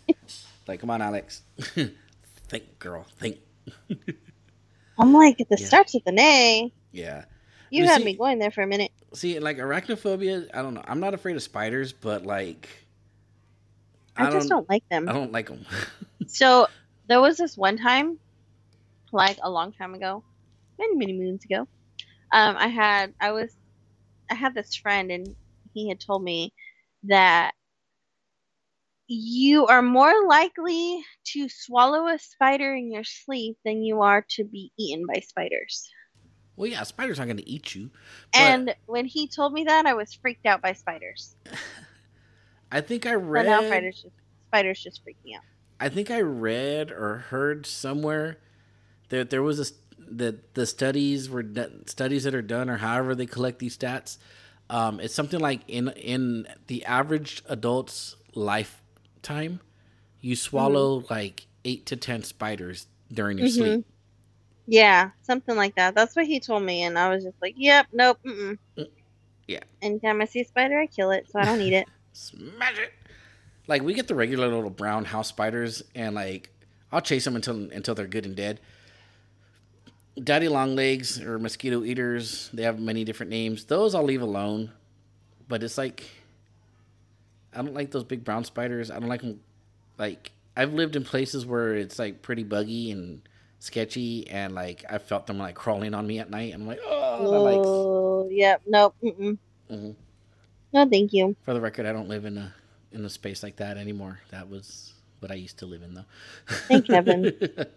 like, 0.66 0.80
come 0.80 0.90
on, 0.90 1.02
Alex. 1.02 1.42
think, 2.48 2.78
girl. 2.78 3.06
Think. 3.18 3.38
I'm 5.00 5.12
like, 5.12 5.38
this 5.48 5.60
Yeah. 5.62 5.66
starts 5.66 5.94
with 5.94 6.02
an 6.06 6.18
A. 6.18 6.72
Yeah. 6.92 7.24
You 7.70 7.82
You 7.84 7.88
had 7.88 7.98
see- 7.98 8.04
me 8.04 8.16
going 8.16 8.38
there 8.38 8.50
for 8.50 8.62
a 8.62 8.66
minute. 8.66 8.92
See, 9.12 9.38
like 9.40 9.58
arachnophobia, 9.58 10.48
I 10.54 10.62
don't 10.62 10.74
know. 10.74 10.84
I'm 10.86 11.00
not 11.00 11.14
afraid 11.14 11.34
of 11.36 11.42
spiders, 11.42 11.92
but 11.92 12.24
like, 12.24 12.68
I, 14.16 14.30
just 14.30 14.48
don't 14.48 14.68
like 14.68 14.86
them. 14.88 15.08
I 15.08 15.12
don't 15.12 15.32
like 15.32 15.48
them. 15.48 15.64
So 16.26 16.68
there 17.08 17.20
was 17.20 17.38
this 17.38 17.56
one 17.56 17.76
time, 17.76 18.16
like 19.10 19.38
a 19.42 19.50
long 19.50 19.72
time 19.72 19.94
ago, 19.94 20.22
many 20.78 20.94
many 20.96 21.12
moons 21.12 21.44
ago. 21.44 21.66
Um, 22.30 22.56
I 22.56 22.68
had 22.68 23.14
I 23.20 23.32
was 23.32 23.50
I 24.30 24.34
had 24.34 24.54
this 24.54 24.76
friend 24.76 25.10
and 25.10 25.34
he 25.74 25.88
had 25.88 25.98
told 25.98 26.22
me 26.22 26.52
that 27.04 27.54
you 29.10 29.66
are 29.66 29.82
more 29.82 30.26
likely 30.28 31.04
to 31.24 31.48
swallow 31.48 32.06
a 32.08 32.18
spider 32.18 32.74
in 32.74 32.92
your 32.92 33.04
sleep 33.04 33.58
than 33.64 33.82
you 33.82 34.02
are 34.02 34.24
to 34.30 34.44
be 34.44 34.72
eaten 34.78 35.04
by 35.06 35.20
spiders. 35.20 35.90
Well, 36.56 36.66
yeah, 36.70 36.82
spiders 36.82 37.18
aren't 37.18 37.28
going 37.30 37.38
to 37.38 37.48
eat 37.48 37.74
you. 37.74 37.90
but 38.36 38.60
And 38.64 38.74
when 38.86 39.06
he 39.06 39.28
told 39.28 39.52
me 39.52 39.64
that, 39.64 39.86
I 39.86 39.94
was 39.94 40.14
freaked 40.14 40.46
out 40.46 40.62
by 40.62 40.72
spiders. 40.74 41.34
I 42.72 42.80
think 42.80 43.06
I 43.06 43.14
But 43.32 43.46
now 43.46 43.62
read. 43.62 43.62
spiders 43.62 44.00
just 44.02 44.14
spiders 44.48 44.80
just 44.82 45.02
freak 45.02 45.18
me 45.24 45.34
out. 45.34 45.42
I 45.78 45.88
think 45.88 46.10
I 46.10 46.20
read 46.20 46.90
or 46.90 47.18
heard 47.30 47.66
somewhere 47.66 48.38
that 49.08 49.30
there 49.30 49.42
was 49.42 49.60
a 49.60 49.72
that 49.98 50.54
the 50.54 50.66
studies 50.66 51.28
were 51.30 51.42
done, 51.42 51.86
studies 51.86 52.24
that 52.24 52.34
are 52.34 52.42
done 52.42 52.68
or 52.68 52.78
however 52.78 53.14
they 53.14 53.26
collect 53.26 53.58
these 53.58 53.76
stats. 53.76 54.18
Um, 54.68 55.00
it's 55.00 55.14
something 55.14 55.40
like 55.40 55.62
in 55.68 55.88
in 55.90 56.46
the 56.66 56.84
average 56.84 57.42
adult's 57.48 58.16
lifetime, 59.28 59.60
you 60.20 60.36
swallow 60.36 61.04
like 61.10 61.46
eight 61.64 61.86
to 61.86 61.96
ten 61.96 62.22
spiders 62.24 62.86
during 63.12 63.38
your 63.38 63.46
Mhm. 63.46 63.48
sleep. 63.48 63.84
Yeah, 64.66 65.10
something 65.22 65.56
like 65.56 65.76
that. 65.76 65.94
That's 65.96 66.16
what 66.16 66.26
he 66.26 66.40
told 66.40 66.62
me, 66.64 66.84
and 66.84 66.98
I 66.98 67.10
was 67.10 67.24
just 67.24 67.36
like, 67.42 67.54
"Yep, 67.58 67.88
nope, 67.92 68.18
mm-mm." 68.26 68.58
Yeah. 69.46 69.60
Anytime 69.82 70.22
I 70.22 70.26
see 70.26 70.40
a 70.42 70.44
spider, 70.46 70.80
I 70.80 70.86
kill 70.88 71.12
it, 71.12 71.28
so 71.30 71.40
I 71.40 71.44
don't 71.46 71.62
eat 71.62 71.74
it. 71.74 71.88
Smash 72.14 72.78
it! 72.78 72.92
Like 73.68 73.82
we 73.82 73.94
get 73.94 74.08
the 74.08 74.14
regular 74.16 74.48
little 74.48 74.70
brown 74.70 75.06
house 75.06 75.28
spiders, 75.28 75.82
and 75.94 76.14
like 76.14 76.50
I'll 76.92 77.02
chase 77.02 77.24
them 77.24 77.36
until 77.36 77.70
until 77.72 77.94
they're 77.94 78.06
good 78.08 78.26
and 78.26 78.36
dead. 78.36 78.60
Daddy 80.22 80.48
longlegs 80.48 81.20
or 81.20 81.38
mosquito 81.38 81.84
eaters, 81.84 82.50
they 82.52 82.64
have 82.64 82.80
many 82.80 83.04
different 83.04 83.30
names. 83.30 83.66
Those 83.66 83.94
I'll 83.94 84.04
leave 84.04 84.22
alone. 84.22 84.72
But 85.48 85.62
it's 85.62 85.78
like 85.78 86.10
I 87.54 87.62
don't 87.62 87.74
like 87.74 87.90
those 87.90 88.04
big 88.04 88.24
brown 88.24 88.44
spiders. 88.44 88.90
I 88.90 88.98
don't 88.98 89.08
like 89.08 89.22
them. 89.22 89.40
Like 89.98 90.32
I've 90.56 90.72
lived 90.72 90.96
in 90.96 91.04
places 91.04 91.46
where 91.46 91.74
it's 91.74 91.98
like 91.98 92.22
pretty 92.22 92.44
buggy 92.44 92.90
and 92.90 93.22
sketchy, 93.58 94.28
and 94.28 94.54
like 94.54 94.84
I 94.90 94.98
felt 94.98 95.26
them 95.26 95.38
like 95.38 95.54
crawling 95.54 95.94
on 95.94 96.06
me 96.06 96.18
at 96.18 96.30
night. 96.30 96.52
And 96.54 96.62
I'm 96.62 96.68
like, 96.68 96.80
oh, 96.84 98.24
that, 98.28 98.34
yep, 98.34 98.62
nope, 98.66 98.94
mm-mm. 99.02 99.38
Mhm. 99.70 99.94
no, 100.72 100.88
thank 100.88 101.12
you. 101.12 101.36
For 101.42 101.54
the 101.54 101.60
record, 101.60 101.86
I 101.86 101.92
don't 101.92 102.08
live 102.08 102.24
in 102.24 102.38
a 102.38 102.54
in 102.92 103.04
a 103.04 103.10
space 103.10 103.42
like 103.42 103.56
that 103.56 103.76
anymore. 103.76 104.20
That 104.30 104.48
was 104.48 104.94
what 105.20 105.30
I 105.30 105.34
used 105.34 105.58
to 105.58 105.66
live 105.66 105.82
in, 105.82 105.94
though. 105.94 106.04
Thank 106.68 106.88
heaven. 106.88 107.32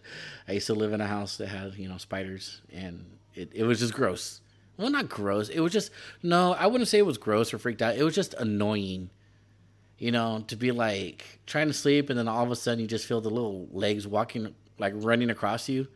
I 0.47 0.53
used 0.53 0.67
to 0.67 0.73
live 0.73 0.93
in 0.93 1.01
a 1.01 1.07
house 1.07 1.37
that 1.37 1.47
had 1.47 1.75
you 1.75 1.87
know 1.89 1.97
spiders, 1.97 2.61
and 2.71 3.05
it, 3.35 3.51
it 3.53 3.63
was 3.63 3.79
just 3.79 3.93
gross. 3.93 4.41
Well, 4.77 4.89
not 4.89 5.07
gross. 5.07 5.49
It 5.49 5.59
was 5.59 5.71
just 5.71 5.91
no. 6.23 6.53
I 6.53 6.67
wouldn't 6.67 6.87
say 6.87 6.97
it 6.97 7.05
was 7.05 7.17
gross 7.17 7.53
or 7.53 7.59
freaked 7.59 7.81
out. 7.81 7.95
It 7.95 8.03
was 8.03 8.15
just 8.15 8.33
annoying. 8.35 9.09
You 10.03 10.11
know, 10.11 10.43
to 10.49 10.57
be 10.57 10.71
like 10.73 11.39
trying 11.45 11.67
to 11.67 11.73
sleep, 11.73 12.09
and 12.09 12.19
then 12.19 12.27
all 12.27 12.43
of 12.43 12.51
a 12.51 12.57
sudden 12.57 12.81
you 12.81 12.87
just 12.87 13.05
feel 13.05 13.21
the 13.21 13.29
little 13.29 13.69
legs 13.71 14.05
walking, 14.05 14.53
like 14.77 14.91
running 14.97 15.29
across 15.29 15.69
you. 15.69 15.87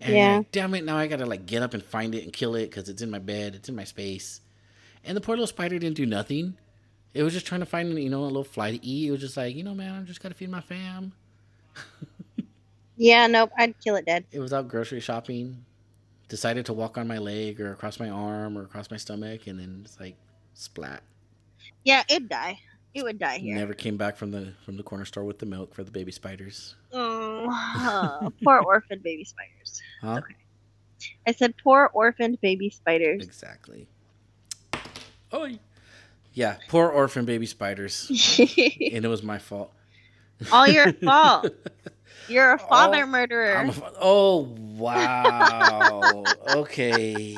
And 0.00 0.14
Yeah. 0.14 0.36
like, 0.36 0.52
damn 0.52 0.74
it! 0.74 0.84
Now 0.84 0.96
I 0.96 1.08
gotta 1.08 1.26
like 1.26 1.44
get 1.44 1.60
up 1.60 1.74
and 1.74 1.82
find 1.82 2.14
it 2.14 2.22
and 2.22 2.32
kill 2.32 2.54
it 2.54 2.70
because 2.70 2.88
it's 2.88 3.02
in 3.02 3.10
my 3.10 3.18
bed. 3.18 3.56
It's 3.56 3.68
in 3.68 3.74
my 3.74 3.82
space. 3.82 4.42
And 5.02 5.16
the 5.16 5.20
poor 5.20 5.34
little 5.34 5.48
spider 5.48 5.76
didn't 5.76 5.96
do 5.96 6.06
nothing. 6.06 6.56
It 7.14 7.24
was 7.24 7.32
just 7.32 7.46
trying 7.46 7.62
to 7.62 7.66
find, 7.66 7.98
you 7.98 8.10
know, 8.10 8.22
a 8.22 8.26
little 8.26 8.44
fly 8.44 8.70
to 8.70 8.86
eat. 8.86 9.08
It 9.08 9.10
was 9.10 9.20
just 9.22 9.36
like, 9.36 9.56
you 9.56 9.64
know, 9.64 9.74
man, 9.74 9.92
I'm 9.94 10.06
just 10.06 10.22
gotta 10.22 10.36
feed 10.36 10.50
my 10.50 10.60
fam. 10.60 11.12
Yeah, 12.96 13.26
nope, 13.26 13.50
I'd 13.58 13.74
kill 13.80 13.96
it 13.96 14.06
dead. 14.06 14.24
It 14.30 14.38
was 14.38 14.52
out 14.52 14.68
grocery 14.68 15.00
shopping. 15.00 15.64
Decided 16.28 16.66
to 16.66 16.72
walk 16.72 16.96
on 16.96 17.08
my 17.08 17.18
leg 17.18 17.60
or 17.60 17.72
across 17.72 17.98
my 17.98 18.08
arm 18.08 18.56
or 18.56 18.62
across 18.62 18.90
my 18.90 18.96
stomach, 18.96 19.48
and 19.48 19.58
then 19.58 19.82
it's 19.84 19.98
like 19.98 20.16
splat. 20.54 21.02
Yeah, 21.84 22.04
it'd 22.08 22.28
die. 22.28 22.60
It 22.96 23.04
would 23.04 23.18
die 23.18 23.36
here. 23.36 23.54
Never 23.54 23.74
came 23.74 23.98
back 23.98 24.16
from 24.16 24.30
the 24.30 24.54
from 24.64 24.78
the 24.78 24.82
corner 24.82 25.04
store 25.04 25.22
with 25.24 25.38
the 25.38 25.44
milk 25.44 25.74
for 25.74 25.84
the 25.84 25.90
baby 25.90 26.10
spiders. 26.10 26.76
Oh, 26.94 28.32
poor 28.42 28.58
orphaned 28.60 29.02
baby 29.02 29.24
spiders. 29.24 29.82
Huh? 30.00 30.14
Okay. 30.24 30.34
I 31.26 31.32
said 31.32 31.54
poor 31.62 31.90
orphaned 31.92 32.40
baby 32.40 32.70
spiders. 32.70 33.22
Exactly. 33.22 33.86
Oh, 35.30 35.46
yeah. 36.32 36.56
Poor 36.68 36.88
orphan 36.88 37.26
baby 37.26 37.44
spiders, 37.44 38.08
and 38.38 39.04
it 39.04 39.08
was 39.08 39.22
my 39.22 39.36
fault. 39.36 39.74
All 40.50 40.66
your 40.66 40.90
fault. 40.94 41.50
You're 42.28 42.54
a 42.54 42.58
father 42.58 43.02
Oh, 43.02 43.06
murderer. 43.06 43.52
A 43.56 43.72
fa- 43.72 43.92
oh 44.00 44.40
wow. 44.78 46.24
okay. 46.48 47.36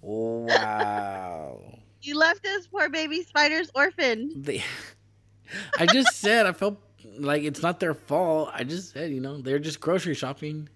Wow. 0.00 1.71
You 2.02 2.18
left 2.18 2.46
us 2.46 2.66
poor 2.66 2.88
baby 2.88 3.22
spiders 3.22 3.70
orphaned. 3.74 4.44
They, 4.44 4.62
I 5.78 5.86
just 5.86 6.16
said 6.16 6.46
I 6.46 6.52
felt 6.52 6.78
like 7.18 7.42
it's 7.42 7.62
not 7.62 7.80
their 7.80 7.94
fault. 7.94 8.50
I 8.52 8.64
just 8.64 8.92
said 8.92 9.10
you 9.10 9.20
know 9.20 9.40
they're 9.40 9.58
just 9.58 9.80
grocery 9.80 10.14
shopping. 10.14 10.68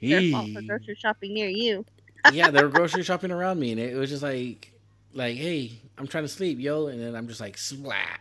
Their 0.00 0.30
fault 0.30 0.50
for 0.52 0.62
grocery 0.62 0.94
shopping 0.94 1.34
near 1.34 1.48
you. 1.48 1.84
yeah, 2.32 2.50
they 2.50 2.62
were 2.62 2.68
grocery 2.68 3.02
shopping 3.02 3.30
around 3.30 3.58
me, 3.58 3.72
and 3.72 3.80
it 3.80 3.96
was 3.96 4.10
just 4.10 4.22
like, 4.22 4.72
like, 5.12 5.36
hey, 5.36 5.72
I'm 5.96 6.06
trying 6.06 6.24
to 6.24 6.28
sleep, 6.28 6.58
yo, 6.60 6.86
and 6.86 7.00
then 7.00 7.14
I'm 7.14 7.26
just 7.26 7.40
like, 7.40 7.58
splat. 7.58 8.20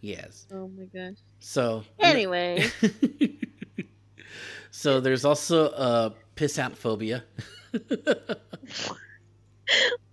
Yes. 0.00 0.46
Oh 0.52 0.68
my 0.68 0.84
gosh. 0.84 1.18
So 1.40 1.84
Anyway, 1.98 2.70
so 4.70 5.00
there's 5.00 5.24
also 5.24 5.66
a 5.66 5.70
uh, 5.70 6.10
pissant 6.36 6.76
phobia. 6.76 7.24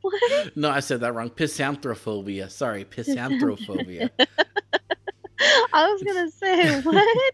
what? 0.01 0.55
no, 0.55 0.69
I 0.69 0.79
said 0.79 1.01
that 1.01 1.13
wrong. 1.13 1.29
Pissanthrophobia. 1.29 2.49
Sorry, 2.49 2.85
pissanthrophobia. 2.85 4.09
I 5.73 5.91
was 5.91 6.03
gonna 6.03 6.31
say 6.31 6.81
what? 6.83 7.33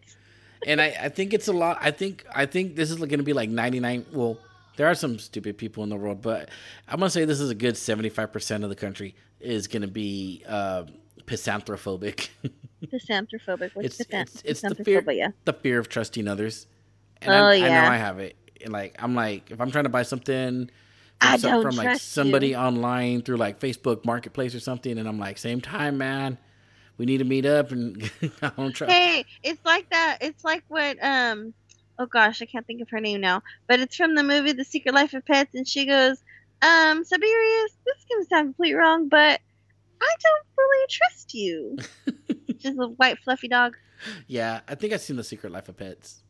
and 0.66 0.82
I, 0.82 0.88
I 1.04 1.10
think 1.10 1.34
it's 1.34 1.48
a 1.48 1.54
lot. 1.54 1.78
I 1.82 1.92
think 1.92 2.26
I 2.34 2.46
think 2.46 2.76
this 2.76 2.90
is 2.92 2.98
going 2.98 3.10
to 3.20 3.24
be 3.24 3.34
like 3.34 3.50
99. 3.50 4.06
Well, 4.14 4.38
there 4.78 4.88
are 4.88 4.96
some 4.96 5.20
stupid 5.20 5.58
people 5.58 5.84
in 5.84 5.90
the 5.90 5.96
world, 5.96 6.22
but 6.22 6.50
I'm 6.88 7.00
gonna 7.00 7.10
say 7.10 7.26
this 7.26 7.40
is 7.40 7.50
a 7.50 7.56
good 7.56 7.78
75 7.78 8.32
percent 8.32 8.64
of 8.64 8.70
the 8.70 8.76
country 8.76 9.16
is 9.40 9.68
going 9.68 9.82
to 9.84 9.88
be 9.88 10.44
uh, 10.48 10.84
pissanthrophobic. 11.26 12.30
Pisantrophobic. 12.86 13.72
What's 13.74 14.00
It's- 14.00 14.08
pisant- 14.08 14.44
it's- 14.44 14.44
it's 14.46 14.62
the 14.62 14.84
fear- 14.84 15.34
the 15.46 15.54
fear 15.54 15.80
of 15.80 15.88
trusting 15.90 16.28
others. 16.28 16.68
And 17.22 17.32
Oh, 17.32 17.36
I, 17.46 17.52
I 17.52 17.56
yeah. 17.56 17.82
know 17.82 17.90
I 17.90 17.98
have 17.98 18.20
it. 18.20 18.36
And 18.64 18.74
like 18.74 18.96
I'm 19.00 19.16
like, 19.16 19.52
if 19.52 19.60
I'm 19.62 19.72
trying 19.72 19.86
to 19.86 19.90
buy 19.90 20.04
something 20.04 20.70
from, 21.22 21.40
some- 21.40 21.62
from 21.62 21.76
like 21.76 22.00
somebody 22.00 22.50
you. 22.50 22.56
online 22.56 23.22
through 23.22 23.38
like 23.38 23.60
Facebook 23.60 24.06
Marketplace 24.06 24.56
or 24.56 24.60
something, 24.60 24.98
and 24.98 25.08
I'm 25.08 25.20
like, 25.20 25.38
same 25.38 25.62
time, 25.62 25.98
man. 25.98 26.38
We 26.98 27.06
need 27.06 27.20
to 27.20 27.24
meet 27.24 27.46
up, 27.46 27.72
and 27.72 28.12
I 28.42 28.50
don't 28.58 28.74
trust. 28.74 28.92
Hey, 28.92 29.26
it's 29.42 29.64
like 29.64 29.90
that. 29.92 30.18
It's 30.22 30.44
like 30.44 30.64
what 30.68 30.98
um 31.02 31.54
oh 32.00 32.06
gosh, 32.06 32.42
I 32.42 32.46
can't 32.46 32.66
think 32.66 32.82
of 32.82 32.90
her 32.90 33.00
name 33.00 33.22
now. 33.22 33.44
But 33.68 33.80
it's 33.82 33.96
from 33.96 34.16
the 34.16 34.24
movie 34.24 34.54
The 34.54 34.64
Secret 34.64 34.96
Life 34.96 35.14
of 35.14 35.26
Pets 35.26 35.54
and 35.54 35.68
she 35.68 35.86
goes, 35.86 36.18
um, 36.62 37.04
Tiberius, 37.04 37.72
this 37.86 37.98
is 37.98 38.06
gonna 38.10 38.26
sound 38.26 38.48
completely 38.48 38.76
wrong, 38.76 39.10
but 39.10 39.40
I 40.02 40.16
don't 40.24 40.46
fully 40.56 40.86
trust 40.90 41.34
you. 41.34 41.78
She's 42.60 42.78
a 42.78 42.88
white 42.88 43.20
fluffy 43.20 43.48
dog. 43.48 43.76
Yeah, 44.28 44.62
I 44.68 44.76
think 44.76 44.94
I've 44.94 45.02
seen 45.02 45.18
The 45.18 45.24
Secret 45.24 45.52
Life 45.52 45.70
of 45.70 45.78
Pets. 45.78 46.24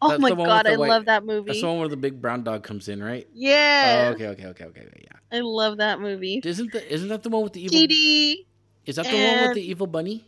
Oh 0.00 0.10
That's 0.10 0.20
my 0.20 0.28
the 0.28 0.34
one 0.36 0.46
with 0.46 0.48
god, 0.48 0.66
I 0.66 0.76
white- 0.76 0.88
love 0.88 1.04
that 1.06 1.24
movie. 1.24 1.48
That's 1.48 1.60
the 1.60 1.66
one 1.66 1.78
where 1.80 1.88
the 1.88 1.96
big 1.96 2.20
brown 2.20 2.44
dog 2.44 2.62
comes 2.62 2.88
in, 2.88 3.02
right? 3.02 3.26
yeah. 3.34 4.06
Oh, 4.08 4.12
okay, 4.14 4.28
okay, 4.28 4.46
okay, 4.46 4.64
okay, 4.66 4.80
okay, 4.82 5.02
yeah. 5.02 5.36
I 5.36 5.40
love 5.40 5.78
that 5.78 6.00
movie. 6.00 6.40
Isn't 6.44 6.70
the 6.72 6.92
isn't 6.92 7.08
that 7.08 7.22
the 7.22 7.30
one 7.30 7.42
with 7.42 7.52
the 7.54 7.62
evil? 7.64 7.76
TD. 7.76 8.46
Is 8.86 8.96
that 8.96 9.06
the 9.06 9.12
one 9.12 9.48
with 9.48 9.54
the 9.54 9.68
evil 9.70 9.86
bunny? 9.86 10.24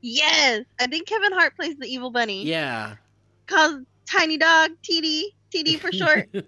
Yes. 0.00 0.64
I 0.78 0.86
think 0.86 1.08
Kevin 1.08 1.32
Hart 1.32 1.56
plays 1.56 1.76
the 1.76 1.86
evil 1.86 2.10
bunny. 2.10 2.44
Yeah. 2.44 2.94
Called 3.46 3.84
Tiny 4.08 4.36
Dog, 4.38 4.70
TD. 4.82 5.24
TD 5.52 5.78
for 5.78 5.90
short. 5.92 6.28
and 6.32 6.46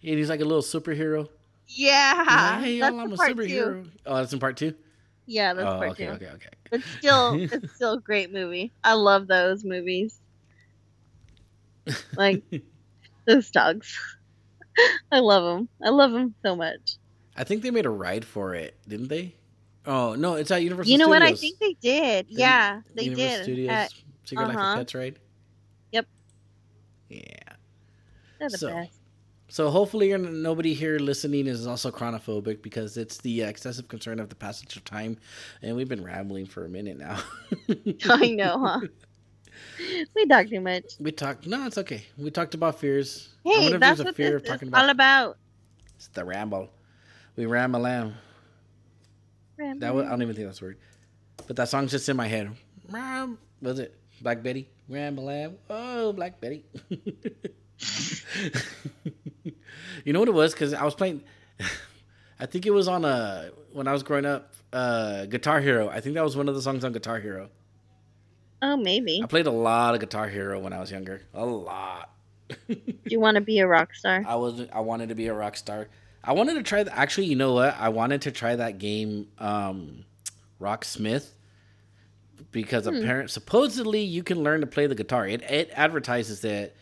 he's 0.00 0.28
like 0.28 0.40
a 0.40 0.44
little 0.44 0.62
superhero. 0.62 1.28
yeah. 1.66 2.60
Hey, 2.60 2.80
that's 2.80 2.94
I'm 2.96 3.12
a 3.12 3.16
superhero. 3.16 3.84
two. 3.84 3.90
Oh, 4.06 4.16
that's 4.16 4.32
in 4.32 4.38
part 4.38 4.56
two. 4.56 4.74
Yeah, 5.26 5.52
that's 5.52 5.68
oh, 5.68 5.78
part 5.78 5.90
okay, 5.90 6.06
two. 6.06 6.12
okay, 6.12 6.28
okay. 6.34 6.48
It's 6.72 6.86
still 6.98 7.34
it's 7.52 7.74
still 7.74 7.94
a 7.94 8.00
great 8.00 8.32
movie. 8.32 8.72
I 8.84 8.94
love 8.94 9.26
those 9.26 9.64
movies. 9.64 10.20
Like 12.16 12.42
those 13.26 13.50
dogs. 13.50 13.98
I 15.12 15.18
love 15.20 15.42
them. 15.44 15.68
I 15.84 15.88
love 15.90 16.12
them 16.12 16.34
so 16.44 16.54
much. 16.56 16.96
I 17.36 17.44
think 17.44 17.62
they 17.62 17.70
made 17.70 17.86
a 17.86 17.90
ride 17.90 18.24
for 18.24 18.54
it, 18.54 18.76
didn't 18.86 19.08
they? 19.08 19.34
Oh 19.86 20.14
no, 20.14 20.34
it's 20.34 20.50
at 20.50 20.62
Universal. 20.62 20.90
you 20.90 20.98
know 20.98 21.08
what? 21.08 21.22
I 21.22 21.34
think 21.34 21.58
they 21.58 21.74
did. 21.80 22.26
Isn't 22.26 22.38
Yeah, 22.40 22.80
they 22.94 23.04
Universal 23.04 23.36
did. 23.36 23.42
Studios 23.44 23.70
At- 23.70 23.94
Secret 24.24 24.46
Life 24.48 24.56
uh-huh. 24.56 24.72
of 24.72 24.78
Pets 24.78 24.94
ride. 24.94 25.18
Yep. 25.92 26.06
Yeah. 27.08 27.22
they're 28.38 28.48
the 28.50 28.58
So- 28.58 28.68
best. 28.68 28.92
So 29.50 29.70
hopefully 29.70 30.14
nobody 30.14 30.74
here 30.74 30.98
listening 30.98 31.46
is 31.46 31.66
also 31.66 31.90
chronophobic 31.90 32.60
because 32.60 32.98
it's 32.98 33.16
the 33.16 33.40
excessive 33.40 33.88
concern 33.88 34.20
of 34.20 34.28
the 34.28 34.34
passage 34.34 34.76
of 34.76 34.84
time, 34.84 35.16
and 35.62 35.74
we've 35.74 35.88
been 35.88 36.04
rambling 36.04 36.44
for 36.44 36.66
a 36.66 36.68
minute 36.68 36.98
now. 36.98 37.18
I 38.10 38.28
know, 38.32 38.58
huh? 38.62 38.80
We 40.14 40.26
talked 40.26 40.50
too 40.50 40.60
much. 40.60 40.84
We 41.00 41.12
talked. 41.12 41.46
No, 41.46 41.66
it's 41.66 41.78
okay. 41.78 42.02
We 42.16 42.30
talked 42.30 42.54
about 42.54 42.78
fears. 42.80 43.28
Hey, 43.44 43.70
that's 43.70 43.80
there's 43.80 44.00
a 44.00 44.04
what 44.04 44.16
fear 44.16 44.30
this 44.32 44.36
of 44.36 44.42
is 44.44 44.48
talking 44.50 44.74
all 44.74 44.88
about. 44.88 44.90
about. 44.90 45.36
It's 45.96 46.08
the 46.08 46.24
ramble. 46.24 46.68
We 47.36 47.46
ram 47.46 47.74
ramble 47.74 47.86
on. 47.86 48.14
That 49.80 49.94
was, 49.94 50.06
I 50.06 50.10
don't 50.10 50.22
even 50.22 50.34
think 50.34 50.46
that's 50.48 50.60
a 50.60 50.64
word. 50.64 50.78
But 51.46 51.56
that 51.56 51.68
song's 51.68 51.90
just 51.90 52.08
in 52.08 52.16
my 52.16 52.26
head. 52.26 52.50
Ram- 52.90 53.38
Was 53.62 53.78
it 53.78 53.94
Black 54.20 54.42
Betty? 54.42 54.68
Ramble 54.88 55.56
Oh, 55.68 56.12
Black 56.12 56.40
Betty. 56.40 56.64
you 60.04 60.12
know 60.12 60.20
what 60.20 60.28
it 60.28 60.34
was? 60.34 60.52
Because 60.52 60.74
I 60.74 60.84
was 60.84 60.94
playing. 60.94 61.22
I 62.40 62.46
think 62.46 62.66
it 62.66 62.70
was 62.70 62.88
on 62.88 63.04
a 63.04 63.50
when 63.72 63.88
I 63.88 63.92
was 63.92 64.02
growing 64.02 64.26
up. 64.26 64.54
Uh, 64.72 65.26
Guitar 65.26 65.60
Hero. 65.60 65.88
I 65.88 66.00
think 66.00 66.14
that 66.14 66.22
was 66.24 66.36
one 66.36 66.48
of 66.48 66.54
the 66.54 66.62
songs 66.62 66.84
on 66.84 66.92
Guitar 66.92 67.18
Hero. 67.20 67.48
Oh, 68.60 68.76
maybe. 68.76 69.20
I 69.22 69.26
played 69.26 69.46
a 69.46 69.52
lot 69.52 69.94
of 69.94 70.00
Guitar 70.00 70.28
Hero 70.28 70.58
when 70.60 70.72
I 70.72 70.80
was 70.80 70.90
younger. 70.90 71.22
A 71.34 71.44
lot. 71.46 72.10
Do 72.68 72.76
you 73.06 73.20
want 73.20 73.34
to 73.36 73.40
be 73.40 73.58
a 73.58 73.66
rock 73.66 73.94
star? 73.94 74.24
I 74.26 74.34
was 74.36 74.62
I 74.72 74.80
wanted 74.80 75.10
to 75.10 75.14
be 75.14 75.26
a 75.26 75.34
rock 75.34 75.56
star. 75.56 75.88
I 76.24 76.32
wanted 76.32 76.54
to 76.54 76.62
try. 76.62 76.82
The, 76.82 76.96
actually, 76.98 77.26
you 77.26 77.36
know 77.36 77.52
what? 77.54 77.76
I 77.78 77.90
wanted 77.90 78.22
to 78.22 78.30
try 78.32 78.56
that 78.56 78.78
game, 78.78 79.28
um, 79.38 80.04
Rocksmith, 80.60 81.30
because 82.50 82.86
Hmm. 82.86 82.96
apparent 82.96 83.30
supposedly 83.30 84.00
you 84.00 84.22
can 84.22 84.42
learn 84.42 84.60
to 84.60 84.66
play 84.66 84.86
the 84.86 84.94
guitar. 84.94 85.26
It 85.28 85.42
it 85.42 85.70
advertises 85.74 86.40
that 86.40 86.74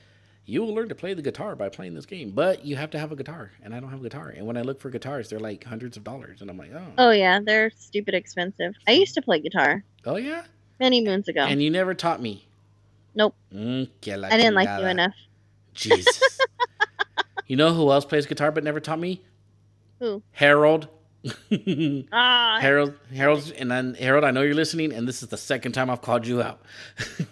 you 0.44 0.62
will 0.62 0.74
learn 0.74 0.88
to 0.88 0.94
play 0.94 1.12
the 1.14 1.22
guitar 1.22 1.56
by 1.56 1.68
playing 1.68 1.94
this 1.94 2.06
game, 2.06 2.30
but 2.30 2.64
you 2.64 2.76
have 2.76 2.90
to 2.90 2.98
have 3.00 3.10
a 3.10 3.16
guitar, 3.16 3.50
and 3.64 3.74
I 3.74 3.80
don't 3.80 3.90
have 3.90 3.98
a 4.00 4.04
guitar. 4.04 4.28
And 4.36 4.46
when 4.46 4.56
I 4.56 4.62
look 4.62 4.80
for 4.80 4.90
guitars, 4.90 5.28
they're 5.28 5.40
like 5.40 5.64
hundreds 5.64 5.96
of 5.96 6.04
dollars, 6.04 6.40
and 6.40 6.48
I'm 6.48 6.56
like, 6.56 6.70
oh, 6.72 6.86
Oh 6.98 7.10
yeah, 7.10 7.40
they're 7.44 7.70
stupid 7.70 8.14
expensive. 8.14 8.74
I 8.86 8.92
used 8.92 9.14
to 9.14 9.22
play 9.22 9.40
guitar 9.40 9.82
oh 10.04 10.16
yeah. 10.16 10.44
Many 10.78 11.02
moons 11.02 11.28
ago. 11.28 11.42
And 11.42 11.62
you 11.62 11.70
never 11.70 11.94
taught 11.94 12.20
me. 12.20 12.46
Nope. 13.14 13.34
Mm, 13.52 13.88
I 14.06 14.36
didn't 14.36 14.54
like 14.54 14.80
you 14.80 14.86
enough. 14.86 15.14
Jesus. 15.72 16.38
you 17.46 17.56
know 17.56 17.72
who 17.72 17.90
else 17.90 18.04
plays 18.04 18.26
guitar 18.26 18.50
but 18.52 18.64
never 18.64 18.80
taught 18.80 18.98
me? 18.98 19.22
Who? 20.00 20.22
Harold. 20.32 20.88
Ah, 22.12 22.58
Harold, 22.60 22.94
Harold, 23.12 23.52
and 23.58 23.68
then 23.68 23.94
Harold, 23.94 24.22
I 24.22 24.30
know 24.30 24.42
you're 24.42 24.54
listening, 24.54 24.92
and 24.92 25.08
this 25.08 25.24
is 25.24 25.28
the 25.28 25.36
second 25.36 25.72
time 25.72 25.90
I've 25.90 26.02
called 26.02 26.24
you 26.24 26.40
out. 26.40 26.60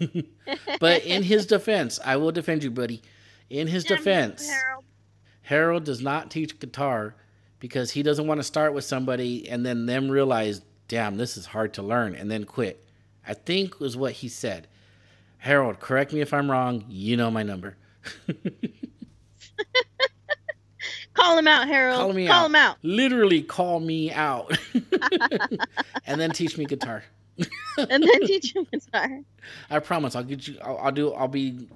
but 0.81 1.05
in 1.05 1.23
his 1.23 1.45
defense, 1.45 1.97
I 2.03 2.17
will 2.17 2.33
defend 2.33 2.63
you, 2.63 2.71
buddy. 2.71 3.01
In 3.49 3.67
his 3.67 3.85
defense, 3.85 4.49
Harold. 4.49 4.83
Harold 5.43 5.83
does 5.85 6.01
not 6.01 6.29
teach 6.29 6.59
guitar 6.59 7.15
because 7.59 7.91
he 7.91 8.03
doesn't 8.03 8.27
want 8.27 8.39
to 8.39 8.43
start 8.43 8.73
with 8.73 8.83
somebody 8.83 9.47
and 9.47 9.65
then 9.65 9.85
them 9.85 10.09
realize, 10.09 10.61
damn, 10.87 11.15
this 11.15 11.37
is 11.37 11.45
hard 11.45 11.73
to 11.75 11.81
learn, 11.81 12.15
and 12.15 12.29
then 12.29 12.43
quit. 12.43 12.84
I 13.27 13.33
think 13.33 13.79
was 13.79 13.95
what 13.97 14.13
he 14.13 14.27
said. 14.27 14.67
Harold, 15.37 15.79
correct 15.79 16.13
me 16.13 16.21
if 16.21 16.33
I'm 16.33 16.49
wrong. 16.49 16.85
You 16.87 17.17
know 17.17 17.29
my 17.31 17.43
number. 17.43 17.77
Call 21.13 21.37
him 21.37 21.47
out, 21.47 21.67
Harold. 21.67 21.97
Call 21.97 22.13
me 22.13 22.27
Call 22.27 22.43
out. 22.43 22.45
him 22.47 22.55
out. 22.55 22.77
Literally 22.83 23.41
call 23.41 23.79
me 23.79 24.11
out, 24.11 24.57
and 26.05 26.19
then 26.19 26.31
teach 26.31 26.57
me 26.57 26.65
guitar. 26.65 27.03
and 27.77 28.03
then 28.03 28.21
teach 28.27 28.53
him 28.53 28.67
guitar. 28.71 29.21
I 29.69 29.79
promise. 29.79 30.15
I'll 30.15 30.23
get 30.25 30.45
you. 30.47 30.57
I'll, 30.61 30.77
I'll 30.77 30.91
do. 30.91 31.13
I'll 31.13 31.29
be 31.29 31.69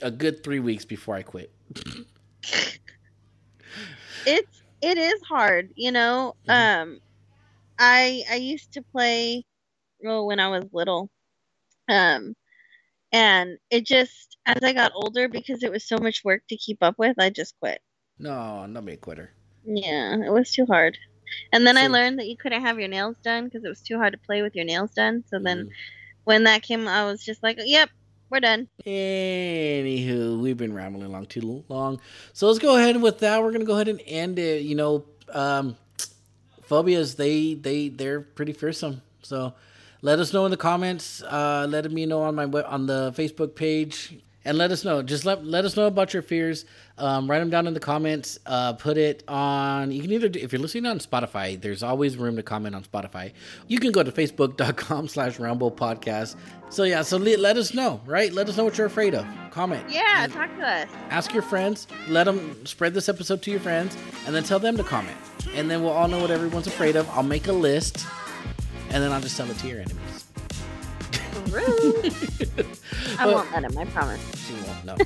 a 0.00 0.10
good 0.10 0.42
three 0.42 0.60
weeks 0.60 0.84
before 0.86 1.14
I 1.14 1.22
quit. 1.22 1.52
It's 4.26 4.62
it 4.82 4.98
is 4.98 5.20
hard, 5.22 5.70
you 5.74 5.90
know. 5.92 6.34
Mhm. 6.48 6.52
Um, 6.82 7.00
I 7.78 8.24
I 8.30 8.34
used 8.36 8.72
to 8.72 8.82
play, 8.82 9.44
well, 10.00 10.26
when 10.26 10.40
I 10.40 10.48
was 10.48 10.64
little, 10.72 11.10
um, 11.88 12.34
and 13.12 13.58
it 13.70 13.86
just 13.86 14.36
as 14.46 14.62
I 14.62 14.72
got 14.72 14.92
older 14.94 15.28
because 15.28 15.62
it 15.62 15.72
was 15.72 15.86
so 15.86 15.98
much 15.98 16.22
work 16.24 16.42
to 16.48 16.56
keep 16.56 16.78
up 16.82 16.96
with, 16.98 17.18
I 17.18 17.30
just 17.30 17.58
quit. 17.60 17.80
No, 18.18 18.66
not 18.66 18.84
be 18.84 18.94
a 18.94 18.96
quitter. 18.96 19.30
Yeah, 19.64 20.16
it 20.24 20.32
was 20.32 20.50
too 20.52 20.66
hard. 20.66 20.98
And 21.52 21.66
then 21.66 21.76
I 21.76 21.88
learned 21.88 22.18
that 22.18 22.26
you 22.26 22.36
couldn't 22.36 22.62
have 22.62 22.78
your 22.78 22.88
nails 22.88 23.16
done 23.22 23.44
because 23.44 23.64
it 23.64 23.68
was 23.68 23.82
too 23.82 23.98
hard 23.98 24.12
to 24.14 24.18
play 24.18 24.42
with 24.42 24.54
your 24.56 24.64
nails 24.64 24.92
done. 24.92 25.24
So 25.28 25.38
then 25.38 25.66
Mhm. 25.66 25.70
when 26.24 26.44
that 26.44 26.62
came, 26.62 26.88
I 26.88 27.04
was 27.04 27.22
just 27.22 27.42
like, 27.42 27.58
"Yep, 27.62 27.90
we're 28.30 28.40
done." 28.40 28.68
Anywho, 28.86 30.40
we've 30.40 30.56
been 30.56 30.72
rambling 30.72 31.06
along 31.06 31.26
too 31.26 31.64
long, 31.68 32.00
so 32.32 32.46
let's 32.46 32.58
go 32.58 32.76
ahead 32.76 33.00
with 33.00 33.18
that. 33.18 33.42
We're 33.42 33.52
gonna 33.52 33.64
go 33.64 33.74
ahead 33.74 33.88
and 33.88 34.00
end 34.06 34.38
it. 34.38 34.62
You 34.62 34.74
know, 34.74 35.04
um, 35.32 35.76
phobias 36.62 37.16
they 37.16 37.54
they 37.54 37.88
they're 37.88 38.20
pretty 38.20 38.52
fearsome. 38.52 39.02
So 39.22 39.54
let 40.02 40.18
us 40.18 40.32
know 40.32 40.44
in 40.44 40.50
the 40.50 40.56
comments. 40.56 41.22
Uh, 41.22 41.66
let 41.68 41.90
me 41.90 42.06
know 42.06 42.22
on 42.22 42.34
my 42.34 42.44
on 42.44 42.86
the 42.86 43.12
Facebook 43.16 43.54
page, 43.54 44.18
and 44.44 44.56
let 44.56 44.70
us 44.70 44.84
know. 44.84 45.02
Just 45.02 45.24
let 45.24 45.44
let 45.44 45.64
us 45.64 45.76
know 45.76 45.86
about 45.86 46.12
your 46.12 46.22
fears. 46.22 46.64
Um, 46.96 47.30
write 47.30 47.38
them 47.40 47.50
down 47.50 47.66
in 47.66 47.74
the 47.74 47.80
comments. 47.80 48.38
Uh, 48.46 48.72
put 48.72 48.96
it 48.96 49.22
on. 49.28 49.92
You 49.92 50.02
can 50.02 50.10
either 50.12 50.28
do, 50.28 50.40
if 50.40 50.52
you're 50.52 50.60
listening 50.60 50.86
on 50.86 50.98
Spotify. 50.98 51.60
There's 51.60 51.82
always 51.82 52.16
room 52.16 52.36
to 52.36 52.42
comment 52.42 52.74
on 52.74 52.82
Spotify. 52.82 53.32
You 53.68 53.78
can 53.78 53.92
go 53.92 54.02
to 54.02 54.10
facebook.com/slash 54.10 55.38
Rambo 55.40 55.70
Podcast. 55.70 56.36
So 56.70 56.82
yeah, 56.84 57.02
so 57.02 57.16
let, 57.16 57.38
let 57.40 57.56
us 57.56 57.72
know. 57.74 58.00
Right, 58.04 58.32
let 58.32 58.48
us 58.48 58.56
know 58.56 58.64
what 58.64 58.76
you're 58.78 58.86
afraid 58.88 59.14
of. 59.14 59.26
Comment. 59.50 59.84
Yeah, 59.88 60.26
talk 60.30 60.54
to 60.56 60.66
us. 60.66 60.88
ask 61.10 61.32
your 61.32 61.42
friends. 61.42 61.86
Let 62.08 62.24
them 62.24 62.64
spread 62.66 62.94
this 62.94 63.08
episode 63.08 63.42
to 63.42 63.50
your 63.50 63.60
friends, 63.60 63.96
and 64.26 64.34
then 64.34 64.42
tell 64.44 64.58
them 64.58 64.76
to 64.76 64.84
comment. 64.84 65.16
And 65.54 65.70
then 65.70 65.82
we'll 65.82 65.92
all 65.92 66.08
know 66.08 66.20
what 66.20 66.30
everyone's 66.30 66.66
afraid 66.66 66.94
of. 66.96 67.08
I'll 67.10 67.22
make 67.22 67.46
a 67.48 67.52
list, 67.52 68.06
and 68.90 69.02
then 69.02 69.12
I'll 69.12 69.20
just 69.20 69.36
tell 69.36 69.50
it 69.50 69.58
to 69.58 69.66
your 69.68 69.80
enemies. 69.80 70.24
Rude. 71.50 72.14
I 73.18 73.24
But- 73.24 73.34
won't 73.34 73.52
let 73.52 73.64
him. 73.64 73.78
I 73.78 73.84
promise. 73.86 74.20
She 74.46 74.54
won't 74.66 74.84
know. 74.84 74.96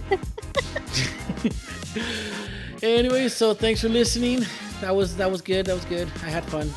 anyway, 2.82 3.28
so 3.28 3.54
thanks 3.54 3.80
for 3.80 3.88
listening. 3.88 4.44
That 4.80 4.94
was 4.96 5.16
that 5.16 5.30
was 5.30 5.40
good. 5.42 5.66
That 5.66 5.74
was 5.74 5.84
good. 5.84 6.08
I 6.24 6.28
had 6.30 6.44
fun. 6.44 6.72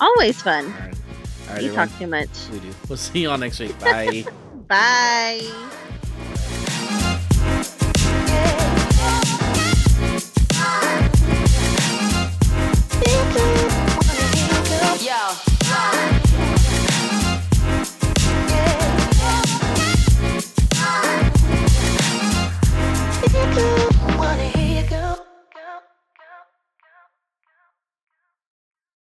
Always 0.00 0.40
fun. 0.42 0.64
All 0.64 0.70
right, 0.70 0.80
all 0.80 1.54
right, 1.54 1.62
You 1.62 1.68
everyone. 1.68 1.88
talk 1.88 1.98
too 1.98 2.06
much. 2.06 2.28
We 2.52 2.58
do. 2.60 2.70
We'll 2.88 2.96
see 2.98 3.20
you 3.22 3.30
all 3.30 3.38
next 3.38 3.60
week. 3.60 3.78
Bye. 3.78 4.24
Bye. 4.68 5.76
Wow. 15.80 16.19